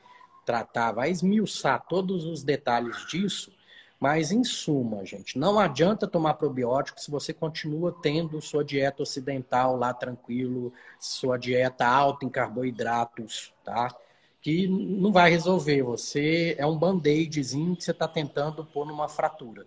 [0.44, 3.52] tratar, vai esmiuçar todos os detalhes disso,
[3.98, 9.76] mas em suma, gente, não adianta tomar probiótico se você continua tendo sua dieta ocidental
[9.76, 13.92] lá tranquilo, sua dieta alta em carboidratos, tá?
[14.40, 15.82] Que não vai resolver.
[15.82, 19.66] Você é um band-aidzinho que você está tentando pôr numa fratura.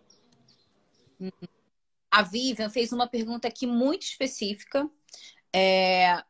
[2.11, 4.89] A Vivian fez uma pergunta aqui muito específica
[5.53, 6.23] é,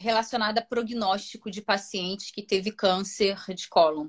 [0.00, 4.08] relacionada a prognóstico de paciente que teve câncer de cólon.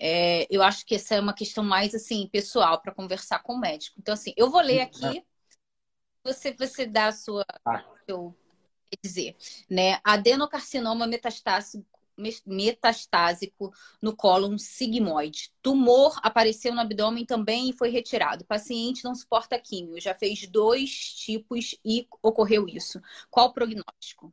[0.00, 3.60] É, eu acho que essa é uma questão mais assim pessoal para conversar com o
[3.60, 3.96] médico.
[3.98, 5.24] Então assim, eu vou ler aqui.
[6.22, 7.84] Você você dá a sua ah.
[8.04, 8.36] seu,
[9.02, 9.36] dizer,
[9.70, 10.00] né?
[10.04, 11.95] Adenocarcinoma metastásico
[12.46, 15.52] metastásico no cólon sigmoide.
[15.62, 18.42] Tumor apareceu no abdômen também e foi retirado.
[18.42, 23.00] O paciente não suporta químio, já fez dois tipos e ocorreu isso.
[23.30, 24.32] Qual o prognóstico?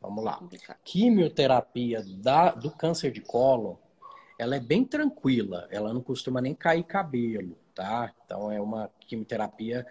[0.00, 0.40] Vamos lá.
[0.84, 3.76] Quimioterapia da, do câncer de cólon,
[4.38, 8.14] ela é bem tranquila, ela não costuma nem cair cabelo, tá?
[8.24, 9.84] Então é uma quimioterapia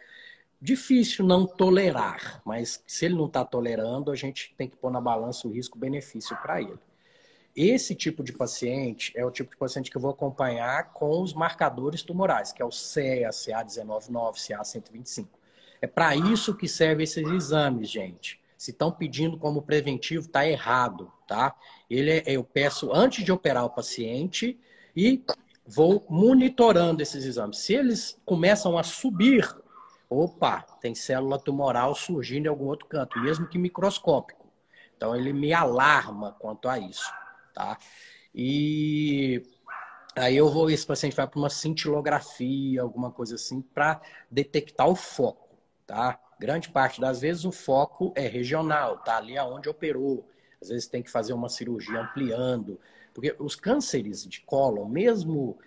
[0.59, 4.99] difícil não tolerar, mas se ele não está tolerando, a gente tem que pôr na
[4.99, 6.79] balança o risco-benefício para ele.
[7.55, 11.33] Esse tipo de paciente é o tipo de paciente que eu vou acompanhar com os
[11.33, 15.27] marcadores tumorais, que é o CEA, CA199, CA125.
[15.81, 18.39] É para isso que servem esses exames, gente.
[18.55, 21.55] Se estão pedindo como preventivo, está errado, tá?
[21.89, 24.59] Ele é, eu peço antes de operar o paciente
[24.95, 25.23] e
[25.65, 27.59] vou monitorando esses exames.
[27.59, 29.47] Se eles começam a subir
[30.09, 34.47] opa, tem célula tumoral surgindo em algum outro canto, mesmo que microscópico.
[34.95, 37.11] Então ele me alarma quanto a isso,
[37.53, 37.77] tá?
[38.33, 39.43] E
[40.15, 44.95] aí eu vou, esse paciente vai para uma cintilografia, alguma coisa assim, para detectar o
[44.95, 45.55] foco,
[45.85, 46.19] tá?
[46.39, 50.27] Grande parte das vezes o foco é regional, tá ali aonde operou.
[50.61, 52.79] Às vezes tem que fazer uma cirurgia ampliando,
[53.13, 55.57] porque os cânceres de cólon, mesmo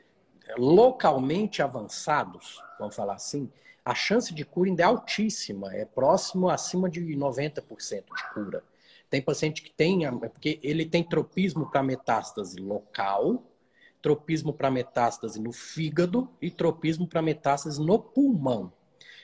[0.57, 3.51] localmente avançados, vamos falar assim,
[3.91, 8.63] a chance de cura ainda é altíssima, é próximo acima de 90% de cura.
[9.11, 13.43] Tem paciente que tem, porque ele tem tropismo para metástase local,
[14.01, 18.73] tropismo para metástase no fígado e tropismo para metástase no pulmão.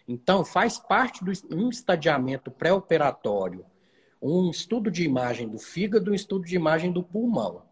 [0.09, 3.65] Então, faz parte de um estadiamento pré-operatório,
[4.21, 7.63] um estudo de imagem do fígado, um estudo de imagem do pulmão.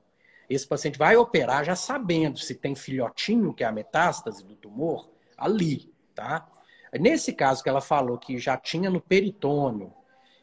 [0.48, 5.10] Esse paciente vai operar já sabendo se tem filhotinho, que é a metástase do tumor,
[5.36, 6.48] ali, tá?
[6.98, 9.92] Nesse caso que ela falou que já tinha no peritônio,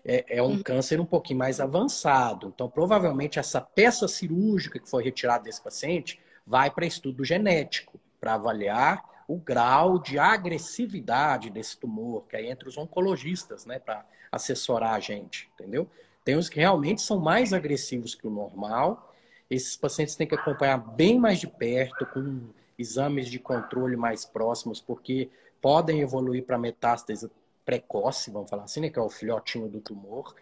[0.03, 0.63] é, é um uhum.
[0.63, 2.51] câncer um pouquinho mais avançado.
[2.53, 8.33] Então, provavelmente, essa peça cirúrgica que foi retirada desse paciente vai para estudo genético, para
[8.33, 14.93] avaliar o grau de agressividade desse tumor, que é entre os oncologistas, né, para assessorar
[14.93, 15.87] a gente, entendeu?
[16.23, 19.13] Tem os que realmente são mais agressivos que o normal.
[19.49, 22.41] Esses pacientes têm que acompanhar bem mais de perto, com
[22.77, 25.29] exames de controle mais próximos, porque
[25.61, 27.29] podem evoluir para metástase
[27.63, 30.35] precoce, vamos falar assim, né, que é o filhotinho do tumor.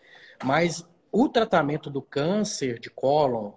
[0.44, 3.52] Mas o tratamento do câncer de cólon,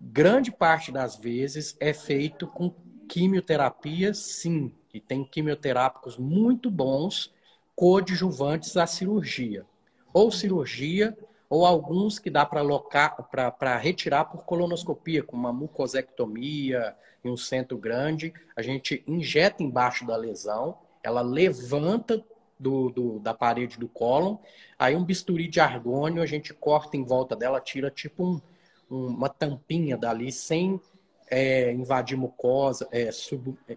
[0.00, 2.74] grande parte das vezes, é feito com
[3.08, 4.72] quimioterapia, sim.
[4.92, 7.32] E tem quimioterápicos muito bons,
[7.74, 9.66] coadjuvantes à cirurgia.
[10.12, 11.16] Ou cirurgia,
[11.50, 18.32] ou alguns que dá para retirar por colonoscopia, com uma mucosectomia em um centro grande.
[18.56, 22.20] A gente injeta embaixo da lesão, ela levanta
[22.58, 24.38] do, do, da parede do cólon,
[24.76, 28.40] aí um bisturi de argônio, a gente corta em volta dela, tira tipo um,
[28.90, 30.80] um, uma tampinha dali, sem
[31.30, 33.76] é, invadir mucosa, é, sub, é,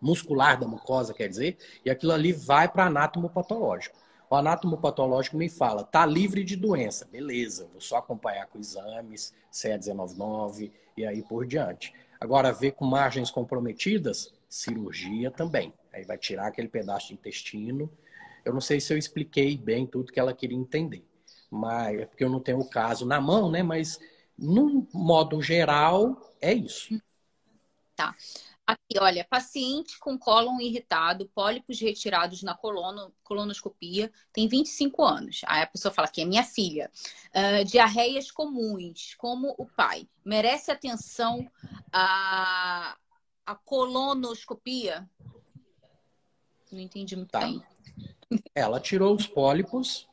[0.00, 3.94] muscular da mucosa, quer dizer, e aquilo ali vai para anátomo patológico.
[4.30, 9.34] O anátomo patológico me fala, tá livre de doença, beleza, vou só acompanhar com exames,
[9.52, 11.92] CA199 e aí por diante.
[12.18, 15.72] Agora, ver com margens comprometidas, cirurgia também.
[15.92, 17.90] Aí vai tirar aquele pedaço de intestino.
[18.44, 21.04] Eu não sei se eu expliquei bem tudo que ela queria entender,
[21.50, 23.62] mas é porque eu não tenho o caso na mão, né?
[23.62, 23.98] Mas
[24.38, 27.00] no modo geral é isso.
[27.94, 28.14] Tá.
[28.66, 35.40] Aqui, olha, paciente com cólon irritado, pólipos retirados na colono, colonoscopia, tem 25 anos.
[35.46, 36.90] Aí a pessoa fala que é minha filha.
[37.28, 40.08] Uh, diarreias comuns, como o pai.
[40.24, 41.48] Merece atenção
[41.92, 42.96] a,
[43.46, 45.08] a colonoscopia?
[46.70, 47.40] Não entendi muito tá.
[47.40, 47.62] bem.
[48.54, 50.08] Ela tirou os pólipos,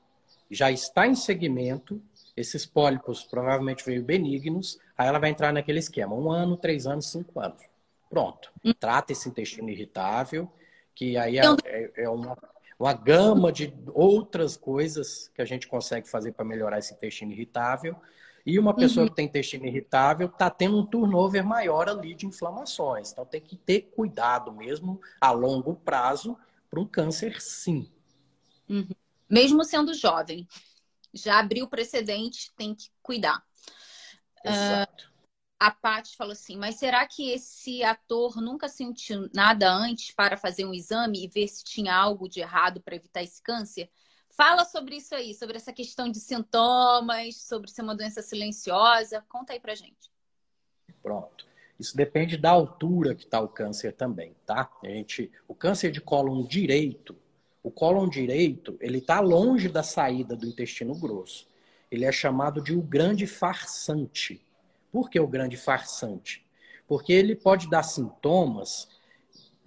[0.49, 2.01] já está em segmento.
[2.37, 4.79] Esses pólipos provavelmente veio benignos.
[4.97, 7.61] Aí ela vai entrar naquele esquema: um ano, três anos, cinco anos.
[8.09, 8.51] Pronto.
[8.63, 8.73] Hum.
[8.79, 10.49] Trata esse intestino irritável,
[10.93, 12.37] que aí é, é, é uma,
[12.79, 17.95] uma gama de outras coisas que a gente consegue fazer para melhorar esse intestino irritável.
[18.45, 19.09] E uma pessoa uhum.
[19.09, 23.11] que tem intestino irritável está tendo um turnover maior ali de inflamações.
[23.11, 26.37] Então tem que ter cuidado mesmo a longo prazo
[26.69, 27.89] para um câncer, sim.
[28.69, 28.89] Uhum.
[29.29, 30.47] Mesmo sendo jovem,
[31.13, 33.41] já abriu precedente, tem que cuidar.
[34.43, 35.05] Exato.
[35.07, 35.13] Uh,
[35.59, 40.65] a Paty falou assim: mas será que esse ator nunca sentiu nada antes para fazer
[40.65, 43.89] um exame e ver se tinha algo de errado para evitar esse câncer?
[44.35, 49.23] Fala sobre isso aí, sobre essa questão de sintomas, sobre ser uma doença silenciosa.
[49.29, 50.11] Conta aí pra gente.
[51.03, 51.45] Pronto.
[51.79, 54.71] Isso depende da altura que está o câncer também, tá?
[54.83, 57.15] A gente, o câncer de cólon direito,
[57.61, 61.47] o cólon direito, ele está longe da saída do intestino grosso.
[61.91, 64.43] Ele é chamado de o grande farsante.
[64.91, 66.43] Por que o grande farsante?
[66.87, 68.87] Porque ele pode dar sintomas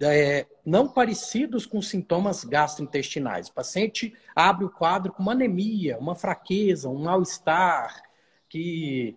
[0.01, 3.47] é, não parecidos com sintomas gastrointestinais.
[3.47, 8.01] O paciente abre o quadro com uma anemia, uma fraqueza, um mal-estar,
[8.47, 9.15] que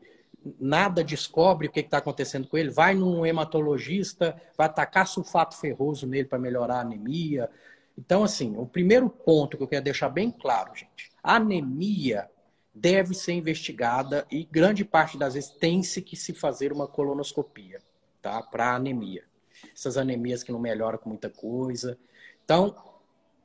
[0.59, 6.07] nada descobre o que está acontecendo com ele, vai num hematologista, vai atacar sulfato ferroso
[6.07, 7.51] nele para melhorar a anemia.
[7.99, 12.31] Então, assim, o primeiro ponto que eu quero deixar bem claro, gente, anemia
[12.75, 17.81] deve ser investigada e grande parte das vezes tem-se que se fazer uma colonoscopia,
[18.23, 18.41] tá?
[18.43, 19.30] Para anemia
[19.75, 21.99] essas anemias que não melhoram com muita coisa.
[22.45, 22.75] Então,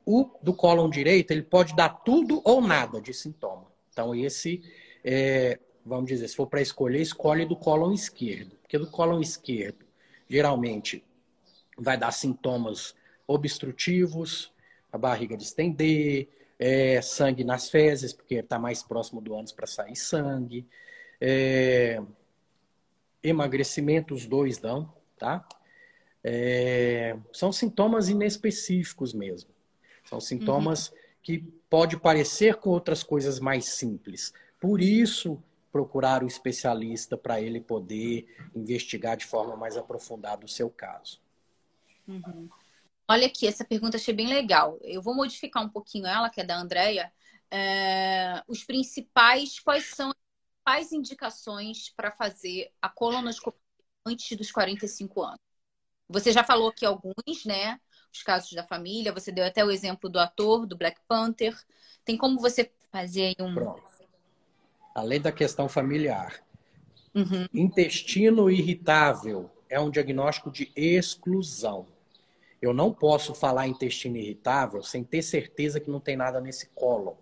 [0.04, 3.66] o do cólon direito, ele pode dar tudo ou nada de sintoma.
[3.90, 4.62] Então, esse,
[5.04, 8.56] é, vamos dizer, se for para escolher, escolhe do cólon esquerdo.
[8.62, 9.84] Porque do cólon esquerdo,
[10.28, 11.04] geralmente,
[11.76, 12.94] vai dar sintomas
[13.26, 14.52] obstrutivos,
[14.92, 19.96] a barriga distender, é, sangue nas fezes, porque está mais próximo do ânus para sair
[19.96, 20.66] sangue.
[21.20, 22.00] É,
[23.22, 25.46] emagrecimento, os dois dão, tá?
[26.28, 29.48] É, são sintomas inespecíficos mesmo.
[30.04, 30.96] São sintomas uhum.
[31.22, 31.38] que
[31.70, 34.32] pode parecer com outras coisas mais simples.
[34.60, 40.68] Por isso, procurar o especialista para ele poder investigar de forma mais aprofundada o seu
[40.68, 41.20] caso.
[42.08, 42.48] Uhum.
[43.06, 44.80] Olha aqui, essa pergunta achei bem legal.
[44.82, 47.12] Eu vou modificar um pouquinho ela, que é da Andrea.
[47.48, 53.60] É, os principais, quais são as principais indicações para fazer a colonoscopia
[54.04, 55.45] antes dos 45 anos?
[56.08, 57.80] Você já falou aqui alguns, né?
[58.12, 61.54] Os casos da família, você deu até o exemplo do ator, do Black Panther.
[62.04, 63.54] Tem como você fazer aí um.
[63.54, 63.82] Pronto.
[64.94, 66.42] Além da questão familiar.
[67.14, 67.46] Uhum.
[67.52, 71.86] Intestino irritável é um diagnóstico de exclusão.
[72.60, 77.14] Eu não posso falar intestino irritável sem ter certeza que não tem nada nesse cólon.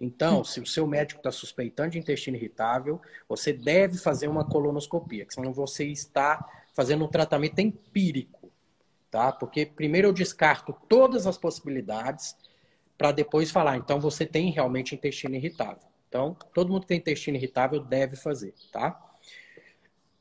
[0.00, 5.24] Então, se o seu médico está suspeitando de intestino irritável, você deve fazer uma colonoscopia,
[5.28, 8.50] senão você está fazendo um tratamento empírico,
[9.10, 9.32] tá?
[9.32, 12.36] Porque primeiro eu descarto todas as possibilidades
[12.96, 15.82] para depois falar, então você tem realmente intestino irritável.
[16.08, 19.00] Então, todo mundo que tem intestino irritável deve fazer, tá?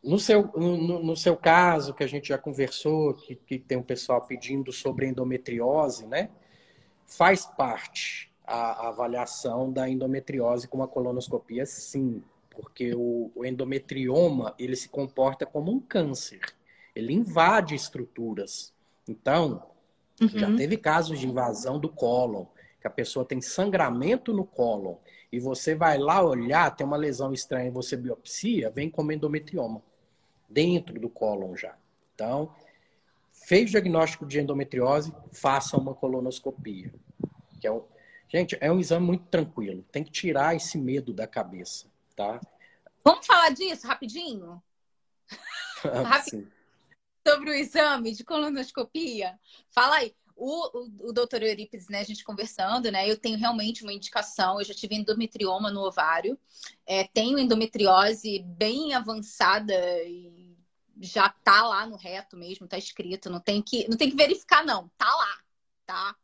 [0.03, 3.83] No seu, no, no, seu caso, que a gente já conversou, que, que tem um
[3.83, 6.29] pessoal pedindo sobre endometriose, né?
[7.05, 14.75] Faz parte a, avaliação da endometriose com uma colonoscopia, sim, porque o, o endometrioma ele
[14.75, 16.39] se comporta como um câncer,
[16.95, 18.73] ele invade estruturas.
[19.07, 19.63] Então,
[20.21, 20.29] uhum.
[20.29, 22.45] já teve casos de invasão do cólon,
[22.79, 24.95] que a pessoa tem sangramento no cólon
[25.31, 29.81] e você vai lá olhar, tem uma lesão estranha e você biopsia, vem como endometrioma
[30.49, 31.75] dentro do cólon já.
[32.13, 32.53] Então,
[33.31, 36.93] fez o diagnóstico de endometriose, faça uma colonoscopia.
[37.59, 37.83] Que é um,
[38.27, 39.85] gente, é um exame muito tranquilo.
[39.91, 42.39] Tem que tirar esse medo da cabeça, tá?
[43.03, 44.61] Vamos falar disso rapidinho?
[47.27, 49.39] Sobre o exame de colonoscopia.
[49.69, 50.15] Fala aí.
[50.35, 54.59] O, o, o doutor Eurípides, né, a gente conversando, né, eu tenho realmente uma indicação,
[54.59, 56.39] eu já tive endometrioma no ovário,
[56.87, 60.57] é, tenho endometriose bem avançada e
[60.99, 64.65] já tá lá no reto mesmo, tá escrito, não tem que, não tem que verificar
[64.65, 65.37] não, tá lá,
[65.85, 66.15] tá?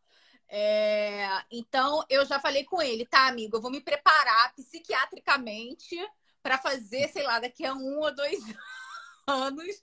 [0.50, 3.58] É, então, eu já falei com ele, tá, amigo?
[3.58, 5.96] Eu vou me preparar psiquiatricamente
[6.42, 8.40] para fazer, sei lá, daqui a um ou dois
[9.28, 9.82] anos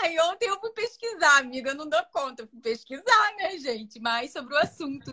[0.00, 3.98] Aí ontem eu fui pesquisar, amiga, eu não dou conta, eu fui pesquisar, né, gente,
[3.98, 5.12] mais sobre o assunto.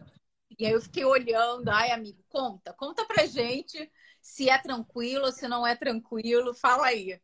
[0.60, 3.92] E aí eu fiquei olhando, ai, amigo, conta, conta pra gente
[4.22, 7.20] se é tranquilo, se não é tranquilo, fala aí.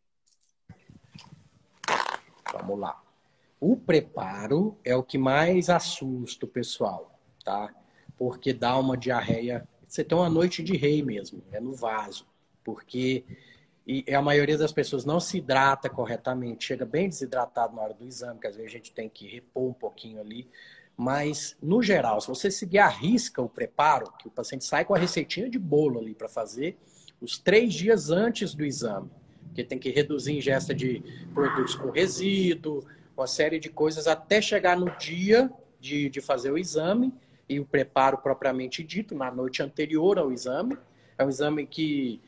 [2.52, 3.02] Vamos lá.
[3.60, 7.19] O preparo é o que mais assusta o pessoal,
[7.50, 7.74] tá?
[8.16, 9.68] Porque dá uma diarreia.
[9.88, 12.28] Você tem uma noite de rei mesmo, é no vaso.
[12.64, 13.24] Porque
[13.88, 18.06] e a maioria das pessoas não se hidrata corretamente, chega bem desidratado na hora do
[18.06, 20.48] exame, que às vezes a gente tem que repor um pouquinho ali.
[20.96, 24.94] Mas, no geral, se você seguir a risca o preparo, que o paciente sai com
[24.94, 26.78] a receitinha de bolo ali para fazer,
[27.20, 29.10] os três dias antes do exame,
[29.46, 31.02] porque tem que reduzir a ingesta de
[31.34, 32.86] produtos com resíduo,
[33.18, 37.12] uma série de coisas, até chegar no dia de, de fazer o exame
[37.50, 40.78] e o preparo propriamente dito, na noite anterior ao exame.
[41.18, 42.22] É um exame que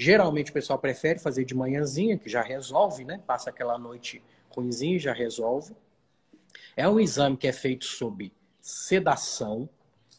[0.00, 3.20] Geralmente o pessoal prefere fazer de manhãzinha, que já resolve, né?
[3.26, 5.74] Passa aquela noite ruimzinha e já resolve.
[6.76, 9.68] É um exame que é feito sob sedação.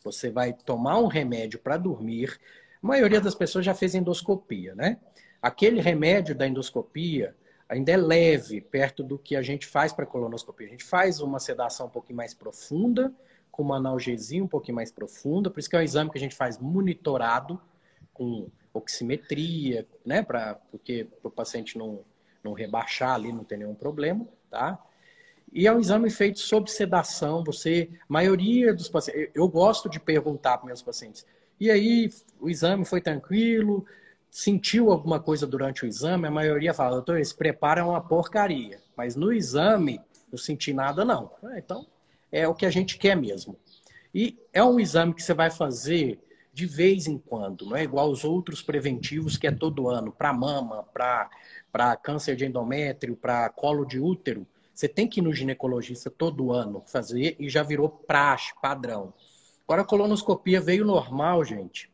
[0.03, 2.37] Você vai tomar um remédio para dormir.
[2.83, 4.97] A maioria das pessoas já fez endoscopia, né?
[5.41, 7.33] Aquele remédio da endoscopia
[7.69, 10.67] ainda é leve, perto do que a gente faz para colonoscopia.
[10.67, 13.13] A gente faz uma sedação um pouquinho mais profunda,
[13.59, 15.49] com uma analgesia um pouquinho mais profunda.
[15.49, 17.59] Por isso que é um exame que a gente faz monitorado,
[18.13, 20.23] com oximetria, né?
[20.23, 21.99] Pra, porque o paciente não,
[22.41, 24.81] não rebaixar ali, não tem nenhum problema, tá?
[25.51, 27.43] E é um exame feito sob sedação.
[27.43, 31.25] Você, maioria dos pacientes, eu gosto de perguntar para meus pacientes.
[31.59, 33.85] E aí, o exame foi tranquilo?
[34.29, 36.27] Sentiu alguma coisa durante o exame?
[36.27, 38.79] A maioria fala, doutor, esse preparo é uma porcaria.
[38.95, 39.99] Mas no exame,
[40.31, 41.33] não senti nada, não.
[41.43, 41.85] Ah, então,
[42.31, 43.57] é o que a gente quer mesmo.
[44.13, 46.19] E é um exame que você vai fazer
[46.51, 50.33] de vez em quando, não é igual os outros preventivos que é todo ano, para
[50.33, 54.45] mama, para câncer de endométrio, para colo de útero.
[54.73, 59.13] Você tem que ir no ginecologista todo ano fazer e já virou praxe, padrão.
[59.63, 61.89] Agora a colonoscopia veio normal, gente.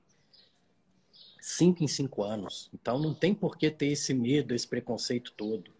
[1.42, 2.70] Cinco em cinco anos.
[2.74, 5.72] Então não tem por que ter esse medo, esse preconceito todo.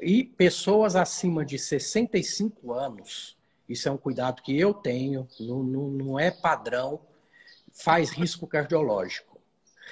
[0.00, 3.38] E pessoas acima de 65 anos,
[3.72, 7.00] isso é um cuidado que eu tenho, não, não, não é padrão
[7.72, 9.40] faz risco cardiológico.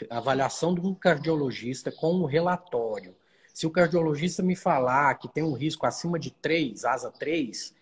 [0.09, 3.15] Avaliação de um cardiologista com um relatório.
[3.53, 7.75] Se o cardiologista me falar que tem um risco acima de 3, asa 3,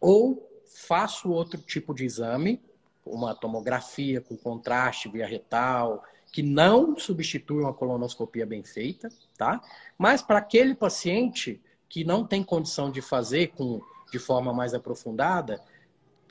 [0.00, 2.60] ou faço outro tipo de exame,
[3.04, 9.60] uma tomografia com contraste via retal, que não substitui uma colonoscopia bem feita, tá?
[9.98, 13.82] Mas para aquele paciente que não tem condição de fazer com,
[14.12, 15.60] de forma mais aprofundada,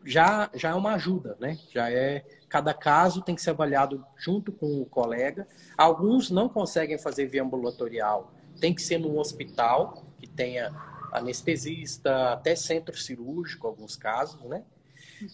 [0.06, 1.58] já, já é uma ajuda, né?
[1.72, 5.48] Já é cada caso tem que ser avaliado junto com o colega.
[5.78, 10.70] Alguns não conseguem fazer via ambulatorial, tem que ser num hospital que tenha
[11.12, 14.64] anestesista, até centro cirúrgico, alguns casos, né?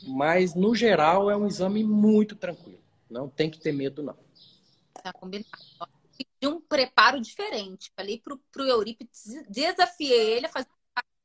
[0.06, 2.80] Mas no geral é um exame muito tranquilo.
[3.10, 4.16] Não tem que ter medo não.
[5.04, 5.50] Tá combinado.
[6.42, 7.92] De um preparo diferente.
[7.96, 10.68] Falei pro, pro Eurípides, desafiei ele a fazer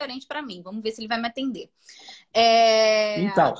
[0.02, 0.60] diferente para mim.
[0.62, 1.70] Vamos ver se ele vai me atender.
[2.32, 3.20] É...
[3.20, 3.54] Então,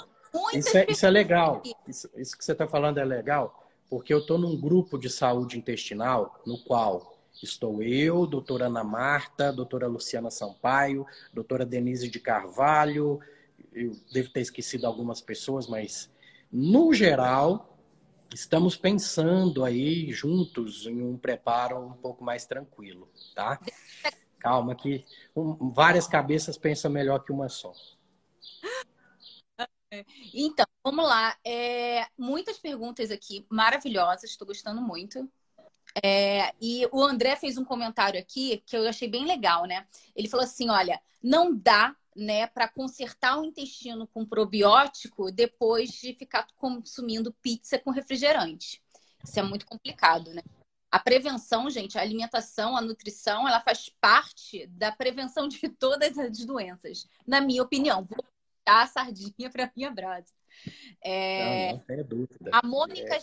[0.53, 1.62] isso é, isso é legal.
[1.86, 5.59] Isso, isso que você está falando é legal, porque eu estou num grupo de saúde
[5.59, 7.12] intestinal no qual
[7.43, 13.20] estou eu, doutora Ana Marta, doutora Luciana Sampaio, doutora Denise de Carvalho,
[13.72, 16.11] eu devo ter esquecido algumas pessoas, mas
[16.53, 17.78] no geral
[18.32, 23.59] estamos pensando aí juntos em um preparo um pouco mais tranquilo, tá?
[24.43, 25.05] Calma que
[25.36, 27.72] um, várias cabeças pensam melhor que uma só.
[30.34, 31.36] Então, vamos lá.
[31.45, 35.30] É, muitas perguntas aqui maravilhosas, estou gostando muito.
[36.03, 39.86] É, e o André fez um comentário aqui que eu achei bem legal, né?
[40.16, 46.14] Ele falou assim: olha, não dá né, para consertar o intestino com probiótico depois de
[46.14, 48.82] ficar consumindo pizza com refrigerante.
[49.22, 50.43] Isso é muito complicado, né?
[50.93, 56.45] A prevenção, gente, a alimentação, a nutrição, ela faz parte da prevenção de todas as
[56.45, 58.05] doenças, na minha opinião.
[58.05, 58.22] Vou
[58.64, 60.32] dar a sardinha para minha brasa.
[61.03, 61.72] É...
[61.72, 62.51] Não, não dúvida.
[62.53, 63.20] A Mônica é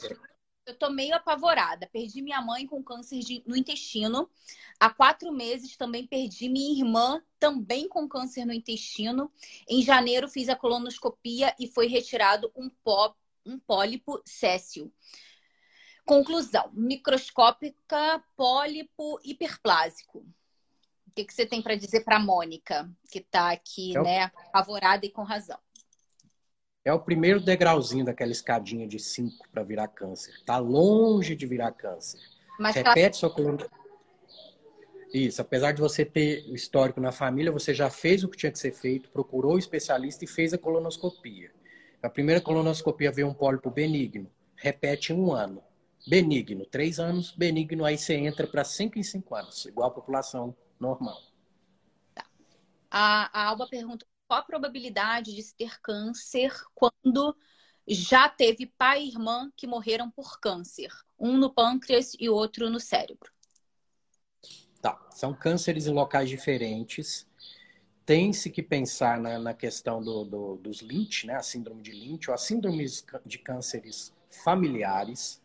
[0.70, 1.90] eu tô meio apavorada.
[1.92, 4.30] Perdi minha mãe com câncer de, no intestino.
[4.80, 9.32] Há quatro meses também perdi minha irmã, também com câncer no intestino.
[9.68, 13.16] Em janeiro fiz a colonoscopia e foi retirado um, pó,
[13.46, 14.92] um pólipo céssio.
[16.10, 20.26] Conclusão: microscópica, pólipo hiperplásico.
[21.08, 24.24] O que, que você tem para dizer para a Mônica, que está aqui, é né,
[24.24, 25.60] apavorada e com razão?
[26.84, 30.32] É o primeiro degrauzinho daquela escadinha de 5 para virar câncer.
[30.32, 32.20] Está longe de virar câncer.
[32.60, 33.20] Mas tá Repete tá...
[33.20, 33.68] sua coluna.
[35.14, 38.52] Isso, apesar de você ter o histórico na família, você já fez o que tinha
[38.52, 41.52] que ser feito, procurou o especialista e fez a colonoscopia.
[42.02, 44.32] A primeira colonoscopia veio um pólipo benigno.
[44.56, 45.69] Repete um ano.
[46.10, 47.32] Benigno, três anos.
[47.32, 51.22] Benigno, aí você entra para cinco em cinco anos, igual a população normal.
[52.16, 52.26] Tá.
[52.90, 57.38] A, a Alba pergunta qual a probabilidade de se ter câncer quando
[57.88, 62.80] já teve pai e irmã que morreram por câncer, um no pâncreas e outro no
[62.80, 63.32] cérebro.
[64.82, 67.28] Tá, são cânceres em locais diferentes.
[68.04, 71.36] Tem-se que pensar na, na questão do, do, dos Lynch, né?
[71.36, 74.12] A síndrome de Lynch, ou as síndromes de cânceres
[74.44, 75.40] familiares.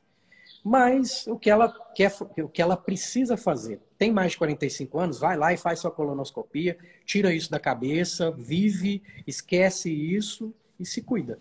[0.64, 5.18] Mas o que ela quer, o que ela precisa fazer, tem mais de 45 anos,
[5.18, 11.02] vai lá e faz sua colonoscopia, tira isso da cabeça, vive, esquece isso e se
[11.02, 11.38] cuida.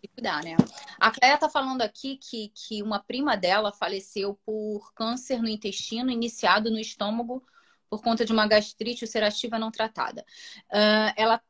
[0.00, 0.56] Se cuidar, né?
[1.00, 6.08] A Cléia tá falando aqui que, que uma prima dela faleceu por câncer no intestino
[6.08, 7.44] iniciado no estômago
[7.88, 10.24] por conta de uma gastrite ulcerativa não tratada.
[10.72, 11.42] Uh, ela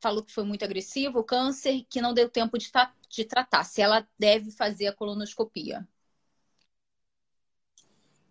[0.00, 2.70] falou que foi muito agressivo, câncer que não deu tempo de,
[3.08, 3.64] de tratar.
[3.64, 5.86] Se ela deve fazer a colonoscopia.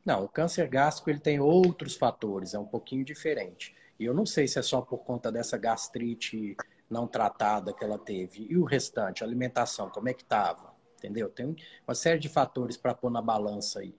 [0.10, 3.76] Não, o câncer gástrico ele tem outros fatores, é um pouquinho diferente.
[4.00, 6.58] E eu não sei se é só por conta dessa gastrite
[6.90, 8.48] não tratada que ela teve.
[8.50, 10.74] E o restante, a alimentação, como é que estava?
[10.98, 11.30] Entendeu?
[11.30, 11.56] Tem
[11.88, 13.94] uma série de fatores para pôr na balança aí.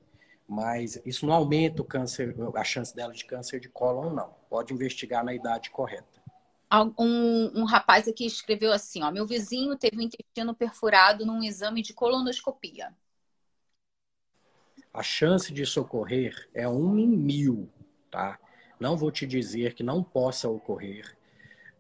[0.49, 4.35] Mas isso não aumenta o câncer, a chance dela de câncer de cólon, não.
[4.49, 6.21] Pode investigar na idade correta.
[6.99, 11.83] Um, um rapaz aqui escreveu assim: ó, meu vizinho teve o intestino perfurado num exame
[11.83, 12.93] de colonoscopia
[14.93, 17.69] a chance de socorrer é um em mil,
[18.11, 18.39] tá?
[18.79, 21.17] Não vou te dizer que não possa ocorrer.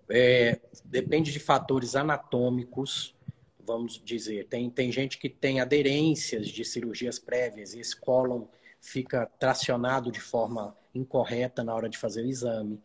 [0.08, 3.14] É, depende de fatores anatômicos,
[3.58, 4.46] vamos dizer.
[4.48, 8.44] Tem, tem gente que tem aderências de cirurgias prévias e esse cólon
[8.80, 12.80] fica tracionado de forma incorreta na hora de fazer o exame.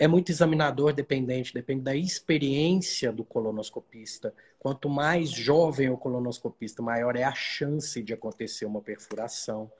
[0.00, 7.16] É muito examinador dependente, depende da experiência do colonoscopista, Quanto mais jovem o colonoscopista, maior
[7.16, 9.72] é a chance de acontecer uma perfuração.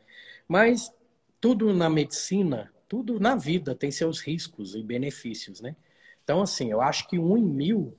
[0.48, 0.90] Mas
[1.38, 5.76] tudo na medicina, tudo na vida tem seus riscos e benefícios, né?
[6.24, 7.94] Então, assim, eu acho que um em mil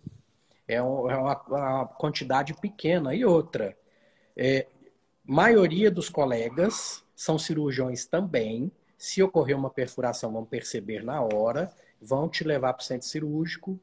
[0.67, 3.13] é uma, uma quantidade pequena.
[3.13, 3.77] E outra,
[4.35, 4.65] é,
[5.23, 8.71] maioria dos colegas são cirurgiões também.
[8.97, 11.71] Se ocorrer uma perfuração, vão perceber na hora,
[12.01, 13.79] vão te levar para o centro cirúrgico,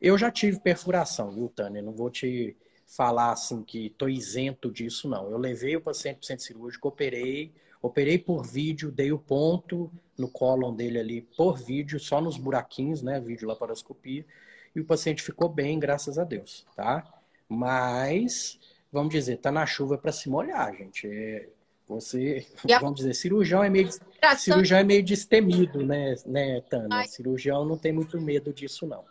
[0.00, 1.82] eu já tive perfuração, viu, Tânia?
[1.82, 2.56] Não vou te
[2.86, 5.30] falar assim que estou isento disso, não.
[5.30, 7.52] Eu levei o paciente para o centro cirúrgico, operei,
[7.82, 13.02] operei por vídeo, dei o ponto no cólon dele ali por vídeo, só nos buraquinhos,
[13.02, 13.20] né?
[13.20, 14.24] Vídeo laparoscopia.
[14.74, 17.04] E o paciente ficou bem, graças a Deus, tá?
[17.48, 18.58] Mas,
[18.90, 21.06] vamos dizer, tá na chuva para se molhar, gente.
[21.06, 21.48] É,
[21.90, 22.78] você, a...
[22.78, 23.90] vamos dizer, cirurgião é meio,
[24.38, 26.88] cirurgião é meio destemido, né, né Tânia?
[26.92, 27.08] Ai.
[27.08, 29.04] Cirurgião não tem muito medo disso, não.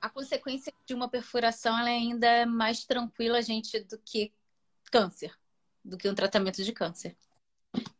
[0.00, 4.32] A consequência de uma perfuração ela é ainda mais tranquila, gente, do que
[4.90, 5.30] câncer,
[5.84, 7.14] do que um tratamento de câncer.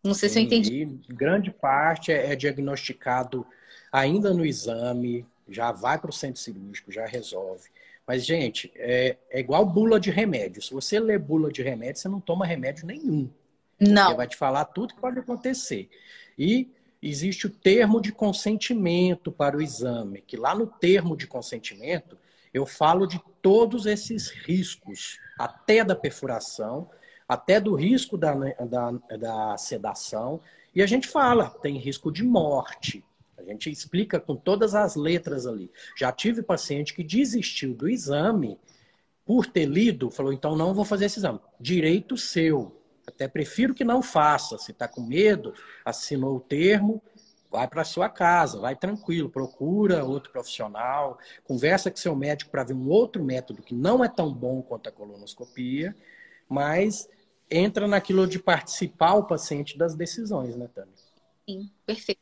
[0.03, 1.01] Não sei Sim, se eu entendi.
[1.09, 3.47] grande parte é, é diagnosticado
[3.93, 7.69] ainda no exame, já vai para o centro cirúrgico, já resolve.
[8.07, 10.61] Mas, gente, é, é igual bula de remédio.
[10.61, 13.31] Se você lê bula de remédio, você não toma remédio nenhum.
[13.89, 14.05] Não.
[14.05, 15.91] Porque vai te falar tudo que pode acontecer.
[16.39, 16.71] E
[17.03, 22.17] existe o termo de consentimento para o exame, que lá no termo de consentimento
[22.55, 26.89] eu falo de todos esses riscos, até da perfuração,
[27.27, 30.41] até do risco da, da, da sedação,
[30.75, 33.05] e a gente fala, tem risco de morte.
[33.37, 35.71] A gente explica com todas as letras ali.
[35.99, 38.59] Já tive paciente que desistiu do exame
[39.25, 41.41] por ter lido, falou, então não vou fazer esse exame.
[41.61, 42.82] Direito seu.
[43.07, 44.59] Até prefiro que não faça.
[44.59, 47.03] Se está com medo, assinou o termo,
[47.51, 52.75] vai para sua casa, vai tranquilo, procura outro profissional, conversa com seu médico para ver
[52.75, 55.95] um outro método que não é tão bom quanto a colonoscopia,
[56.49, 57.09] mas
[57.51, 60.95] entra naquilo de participar o paciente das decisões, né, Tânia?
[61.47, 62.21] Sim, perfeito.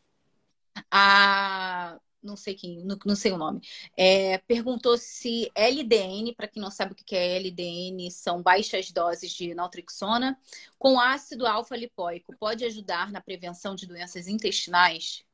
[0.91, 3.61] A não sei quem, não, não sei o nome,
[3.97, 9.33] é, perguntou se LDN, para quem não sabe o que é LDN, são baixas doses
[9.33, 10.39] de naltrexona,
[10.79, 15.25] com ácido alfa-lipoico, pode ajudar na prevenção de doenças intestinais?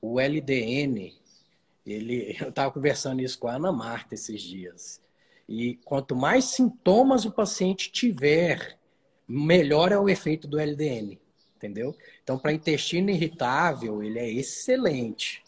[0.00, 1.14] O LDN,
[1.86, 5.00] ele, eu estava conversando isso com a Ana Marta esses dias,
[5.48, 8.78] e quanto mais sintomas o paciente tiver,
[9.26, 11.20] melhor é o efeito do LDN,
[11.56, 11.96] entendeu?
[12.22, 15.42] Então, para intestino irritável, ele é excelente.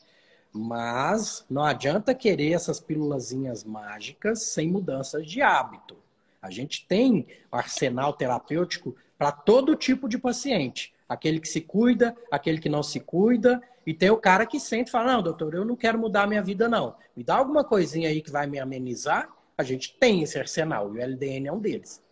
[0.52, 5.96] Mas não adianta querer essas pílulazinhas mágicas sem mudanças de hábito.
[6.40, 10.92] A gente tem arsenal terapêutico para todo tipo de paciente.
[11.08, 14.88] Aquele que se cuida, aquele que não se cuida, e tem o cara que sente
[14.88, 16.96] e fala: Não, doutor, eu não quero mudar minha vida, não.
[17.16, 19.28] Me dá alguma coisinha aí que vai me amenizar.
[19.56, 22.02] A gente tem esse arsenal e o LDN é um deles.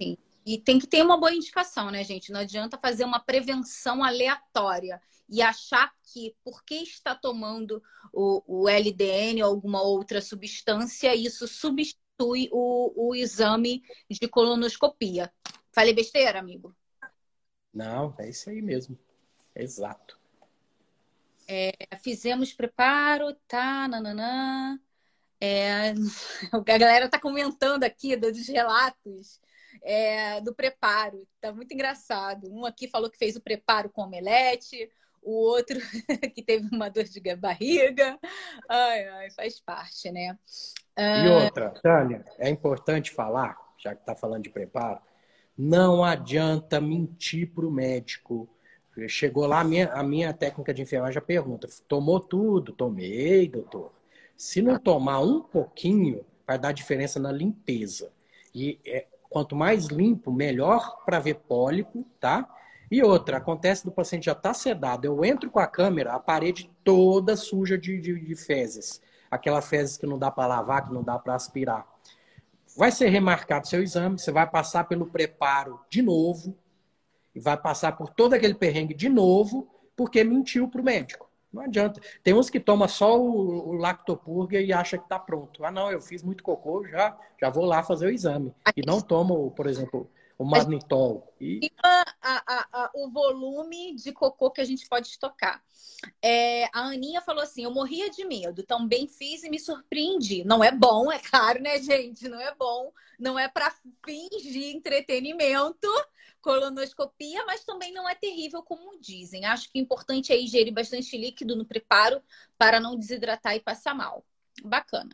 [0.00, 0.16] Sim.
[0.44, 2.30] E tem que ter uma boa indicação, né, gente?
[2.30, 7.82] Não adianta fazer uma prevenção aleatória e achar que porque está tomando
[8.12, 15.32] o, o LDN ou alguma outra substância, isso substitui o, o exame de colonoscopia.
[15.72, 16.76] Falei besteira, amigo?
[17.72, 18.98] Não, é isso aí mesmo.
[19.54, 20.20] Exato.
[21.48, 21.72] É,
[22.02, 24.78] fizemos preparo, tá, nananã.
[25.40, 25.92] É,
[26.52, 29.40] a galera tá comentando aqui dos relatos
[29.82, 31.26] é, do preparo.
[31.40, 32.50] Tá muito engraçado.
[32.50, 34.90] Um aqui falou que fez o preparo com omelete,
[35.22, 35.78] o outro
[36.34, 38.18] que teve uma dor de barriga.
[38.68, 40.38] Ai, ai, faz parte, né?
[40.96, 45.00] E ah, outra, Tânia, é importante falar, já que está falando de preparo,
[45.56, 48.48] não adianta mentir para o médico.
[49.08, 52.72] Chegou lá, a minha, a minha técnica de enfermagem pergunta: tomou tudo?
[52.72, 53.92] Tomei, doutor.
[54.36, 58.12] Se não tomar um pouquinho, vai dar diferença na limpeza.
[58.54, 62.48] E é, quanto mais limpo, melhor para ver pólipo, tá?
[62.88, 66.20] E outra, acontece do paciente já estar tá sedado, eu entro com a câmera, a
[66.20, 69.02] parede toda suja de, de, de fezes.
[69.28, 71.84] Aquela fezes que não dá para lavar, que não dá para aspirar.
[72.76, 76.56] Vai ser remarcado seu exame, você vai passar pelo preparo de novo,
[77.34, 81.28] e vai passar por todo aquele perrengue de novo, porque mentiu para o médico.
[81.54, 82.00] Não adianta.
[82.22, 85.64] Tem uns que toma só o, o lactopurga e acha que está pronto.
[85.64, 88.52] Ah, não, eu fiz muito cocô, já, já vou lá fazer o exame.
[88.76, 91.32] E não toma, por exemplo, o manitol.
[91.40, 91.70] E...
[91.82, 95.62] A, a, a, o volume de cocô que a gente pode estocar.
[96.20, 100.44] É, a Aninha falou assim: eu morria de medo, também fiz e me surpreendi.
[100.44, 102.28] Não é bom, é claro, né, gente?
[102.28, 102.92] Não é bom.
[103.18, 103.72] Não é para
[104.04, 105.88] fingir entretenimento,
[106.44, 109.46] colonoscopia, mas também não é terrível, como dizem.
[109.46, 112.20] Acho que o importante é ingerir bastante líquido no preparo
[112.58, 114.22] para não desidratar e passar mal.
[114.62, 115.08] Bacana.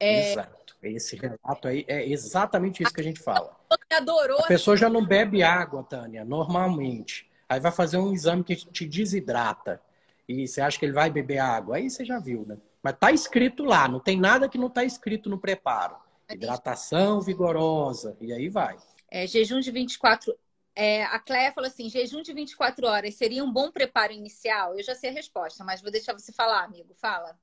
[0.00, 0.32] É...
[0.32, 0.74] Exato.
[0.82, 3.54] Esse relato aí é exatamente isso que a gente fala.
[3.90, 4.40] Adorou.
[4.40, 7.30] A pessoa já não bebe água, Tânia, normalmente.
[7.48, 9.80] Aí vai fazer um exame que te desidrata.
[10.26, 11.76] E você acha que ele vai beber água?
[11.76, 12.56] Aí você já viu, né?
[12.82, 15.96] Mas tá escrito lá, não tem nada que não tá escrito no preparo.
[16.28, 18.76] Hidratação vigorosa, e aí vai.
[19.08, 20.34] É, jejum de 24
[20.74, 24.76] é, a Cléia falou assim: jejum de 24 horas seria um bom preparo inicial?
[24.76, 26.94] Eu já sei a resposta, mas vou deixar você falar, amigo.
[26.94, 27.36] Fala.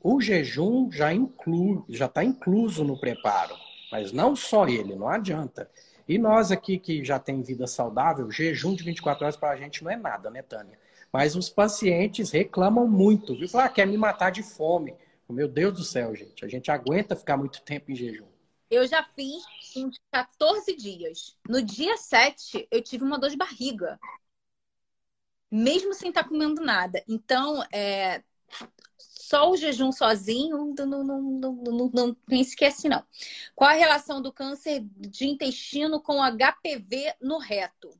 [0.00, 3.54] O jejum já inclui, já está incluso no preparo.
[3.90, 5.70] Mas não só ele, não adianta.
[6.08, 9.84] E nós aqui que já tem vida saudável, jejum de 24 horas para a gente
[9.84, 10.78] não é nada, né, Tânia?
[11.12, 13.48] Mas os pacientes reclamam muito, viu?
[13.48, 14.94] Falam, ah, quer me matar de fome.
[15.28, 16.44] Meu Deus do céu, gente.
[16.44, 18.31] A gente aguenta ficar muito tempo em jejum.
[18.72, 19.44] Eu já fiz
[19.76, 21.36] uns 14 dias.
[21.46, 24.00] No dia 7, eu tive uma dor de barriga.
[25.50, 27.04] Mesmo sem estar comendo nada.
[27.06, 28.22] Então, é,
[28.96, 33.04] só o jejum sozinho não, não, não, não, não pense que é assim, não.
[33.54, 37.90] Qual a relação do câncer de intestino com HPV no reto?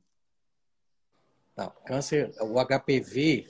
[1.55, 3.47] Não, câncer, o HPV,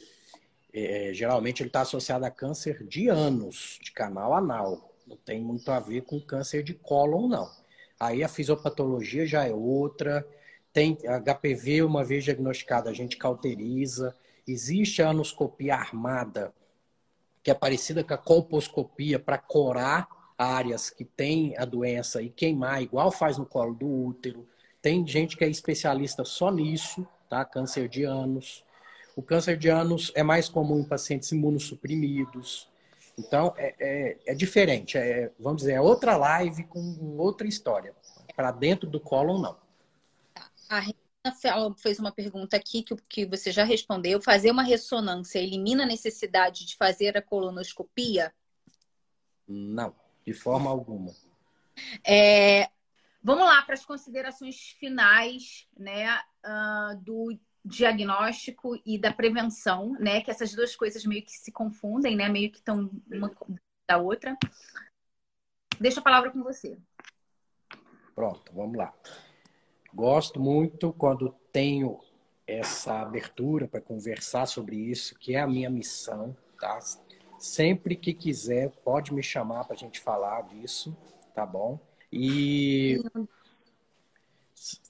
[0.73, 4.92] é, geralmente ele está associado a câncer de ânus, de canal anal.
[5.05, 7.49] Não tem muito a ver com câncer de cólon, não.
[7.99, 10.27] Aí a fisiopatologia já é outra.
[10.71, 14.15] Tem HPV, uma vez diagnosticado, a gente cauteriza.
[14.47, 16.53] Existe a anoscopia armada,
[17.41, 22.81] que é parecida com a colposcopia, para corar áreas que tem a doença e queimar,
[22.81, 24.47] igual faz no colo do útero.
[24.81, 27.45] Tem gente que é especialista só nisso, tá?
[27.45, 28.65] Câncer de ânus.
[29.15, 32.67] O câncer de ânus é mais comum em pacientes imunossuprimidos.
[33.17, 34.97] Então, é, é, é diferente.
[34.97, 37.93] É, vamos dizer, é outra live com outra história.
[38.35, 39.57] Para dentro do cólon, não.
[40.67, 44.21] A Regina fez uma pergunta aqui que, que você já respondeu.
[44.21, 48.33] Fazer uma ressonância elimina a necessidade de fazer a colonoscopia?
[49.47, 49.95] Não,
[50.25, 51.13] de forma alguma.
[52.05, 52.69] É,
[53.21, 60.21] vamos lá para as considerações finais né, uh, do diagnóstico e da prevenção, né?
[60.21, 62.27] Que essas duas coisas meio que se confundem, né?
[62.29, 63.31] Meio que estão uma
[63.87, 64.37] da outra.
[65.79, 66.77] Deixa a palavra com você.
[68.15, 68.93] Pronto, vamos lá.
[69.93, 71.99] Gosto muito quando tenho
[72.45, 76.79] essa abertura para conversar sobre isso, que é a minha missão, tá?
[77.37, 80.95] Sempre que quiser, pode me chamar para a gente falar disso,
[81.33, 81.79] tá bom?
[82.11, 83.01] E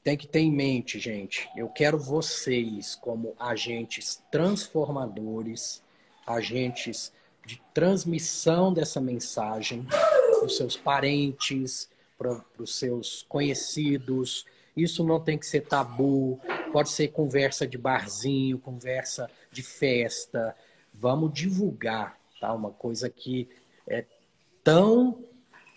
[0.03, 5.81] tem que ter em mente, gente, eu quero vocês como agentes transformadores,
[6.27, 7.11] agentes
[7.45, 14.45] de transmissão dessa mensagem para os seus parentes, para os seus conhecidos.
[14.75, 16.39] Isso não tem que ser tabu,
[16.71, 20.55] pode ser conversa de barzinho, conversa de festa.
[20.93, 22.53] Vamos divulgar, tá?
[22.53, 23.49] Uma coisa que
[23.87, 24.05] é
[24.63, 25.23] tão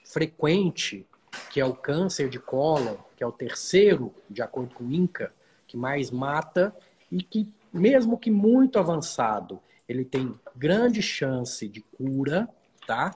[0.05, 1.07] frequente
[1.51, 5.33] que é o câncer de cólon, que é o terceiro, de acordo com o INCA,
[5.67, 6.75] que mais mata
[7.11, 12.49] e que, mesmo que muito avançado, ele tem grande chance de cura,
[12.87, 13.15] tá?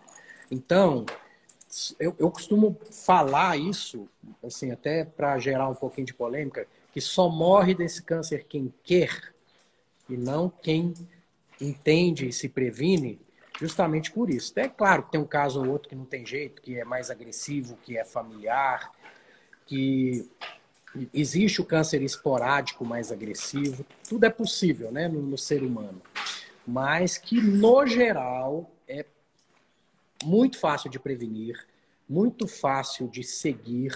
[0.50, 1.04] Então,
[1.98, 4.08] eu, eu costumo falar isso,
[4.44, 9.32] assim, até para gerar um pouquinho de polêmica, que só morre desse câncer quem quer
[10.08, 10.92] e não quem
[11.60, 13.20] entende e se previne
[13.60, 14.58] justamente por isso.
[14.58, 17.10] É claro que tem um caso ou outro que não tem jeito, que é mais
[17.10, 18.90] agressivo, que é familiar,
[19.66, 20.26] que
[21.12, 23.84] existe o câncer esporádico mais agressivo.
[24.08, 26.00] Tudo é possível né, no, no ser humano.
[26.66, 29.04] Mas que, no geral, é
[30.24, 31.66] muito fácil de prevenir,
[32.08, 33.92] muito fácil de seguir.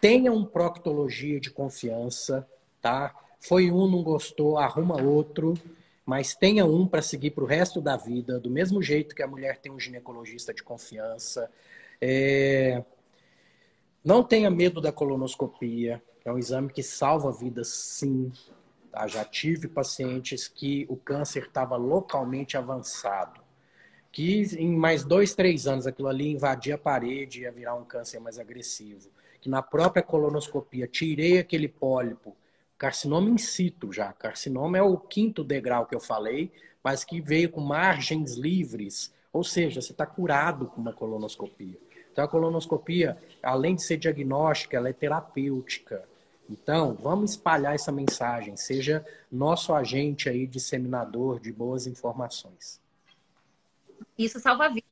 [0.00, 2.48] Tenha um proctologia de confiança,
[2.80, 3.14] tá?
[3.38, 5.54] Foi um, não gostou, arruma outro
[6.04, 9.26] mas tenha um para seguir para o resto da vida, do mesmo jeito que a
[9.26, 11.50] mulher tem um ginecologista de confiança.
[12.00, 12.82] É...
[14.04, 18.32] Não tenha medo da colonoscopia, é um exame que salva vidas, sim.
[18.90, 19.06] Tá?
[19.06, 23.40] Já tive pacientes que o câncer estava localmente avançado,
[24.10, 27.84] que em mais dois, três anos aquilo ali invadia a parede e ia virar um
[27.84, 29.08] câncer mais agressivo.
[29.40, 32.36] Que na própria colonoscopia tirei aquele pólipo
[32.82, 34.12] carcinoma in situ já.
[34.12, 36.50] Carcinoma é o quinto degrau que eu falei,
[36.82, 41.78] mas que veio com margens livres, ou seja, você está curado com uma colonoscopia.
[42.10, 46.02] Então, a colonoscopia, além de ser diagnóstica, ela é terapêutica.
[46.50, 48.56] Então, vamos espalhar essa mensagem.
[48.56, 52.80] Seja nosso agente aí, disseminador de boas informações.
[54.18, 54.90] Isso salva vidas,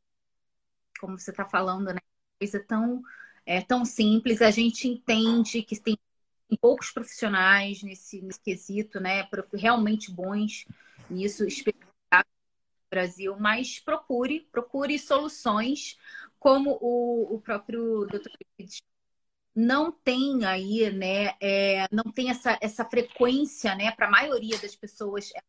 [1.00, 1.98] como você está falando, né?
[2.38, 3.02] Coisa tão,
[3.44, 4.40] é, tão simples.
[4.40, 5.98] A gente entende que tem
[6.56, 9.28] poucos profissionais nesse, nesse quesito, né?
[9.52, 10.64] Realmente bons
[11.08, 15.98] nisso, especializados no Brasil, mas procure, procure soluções,
[16.38, 18.30] como o, o próprio Dr.
[19.54, 21.34] não tem aí, né?
[21.40, 23.92] É, não tem essa, essa frequência, né?
[23.92, 25.42] Para a maioria das pessoas é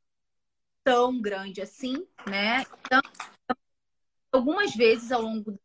[0.83, 2.65] tão grande assim, né?
[2.85, 3.01] Então,
[4.31, 5.57] algumas vezes ao longo da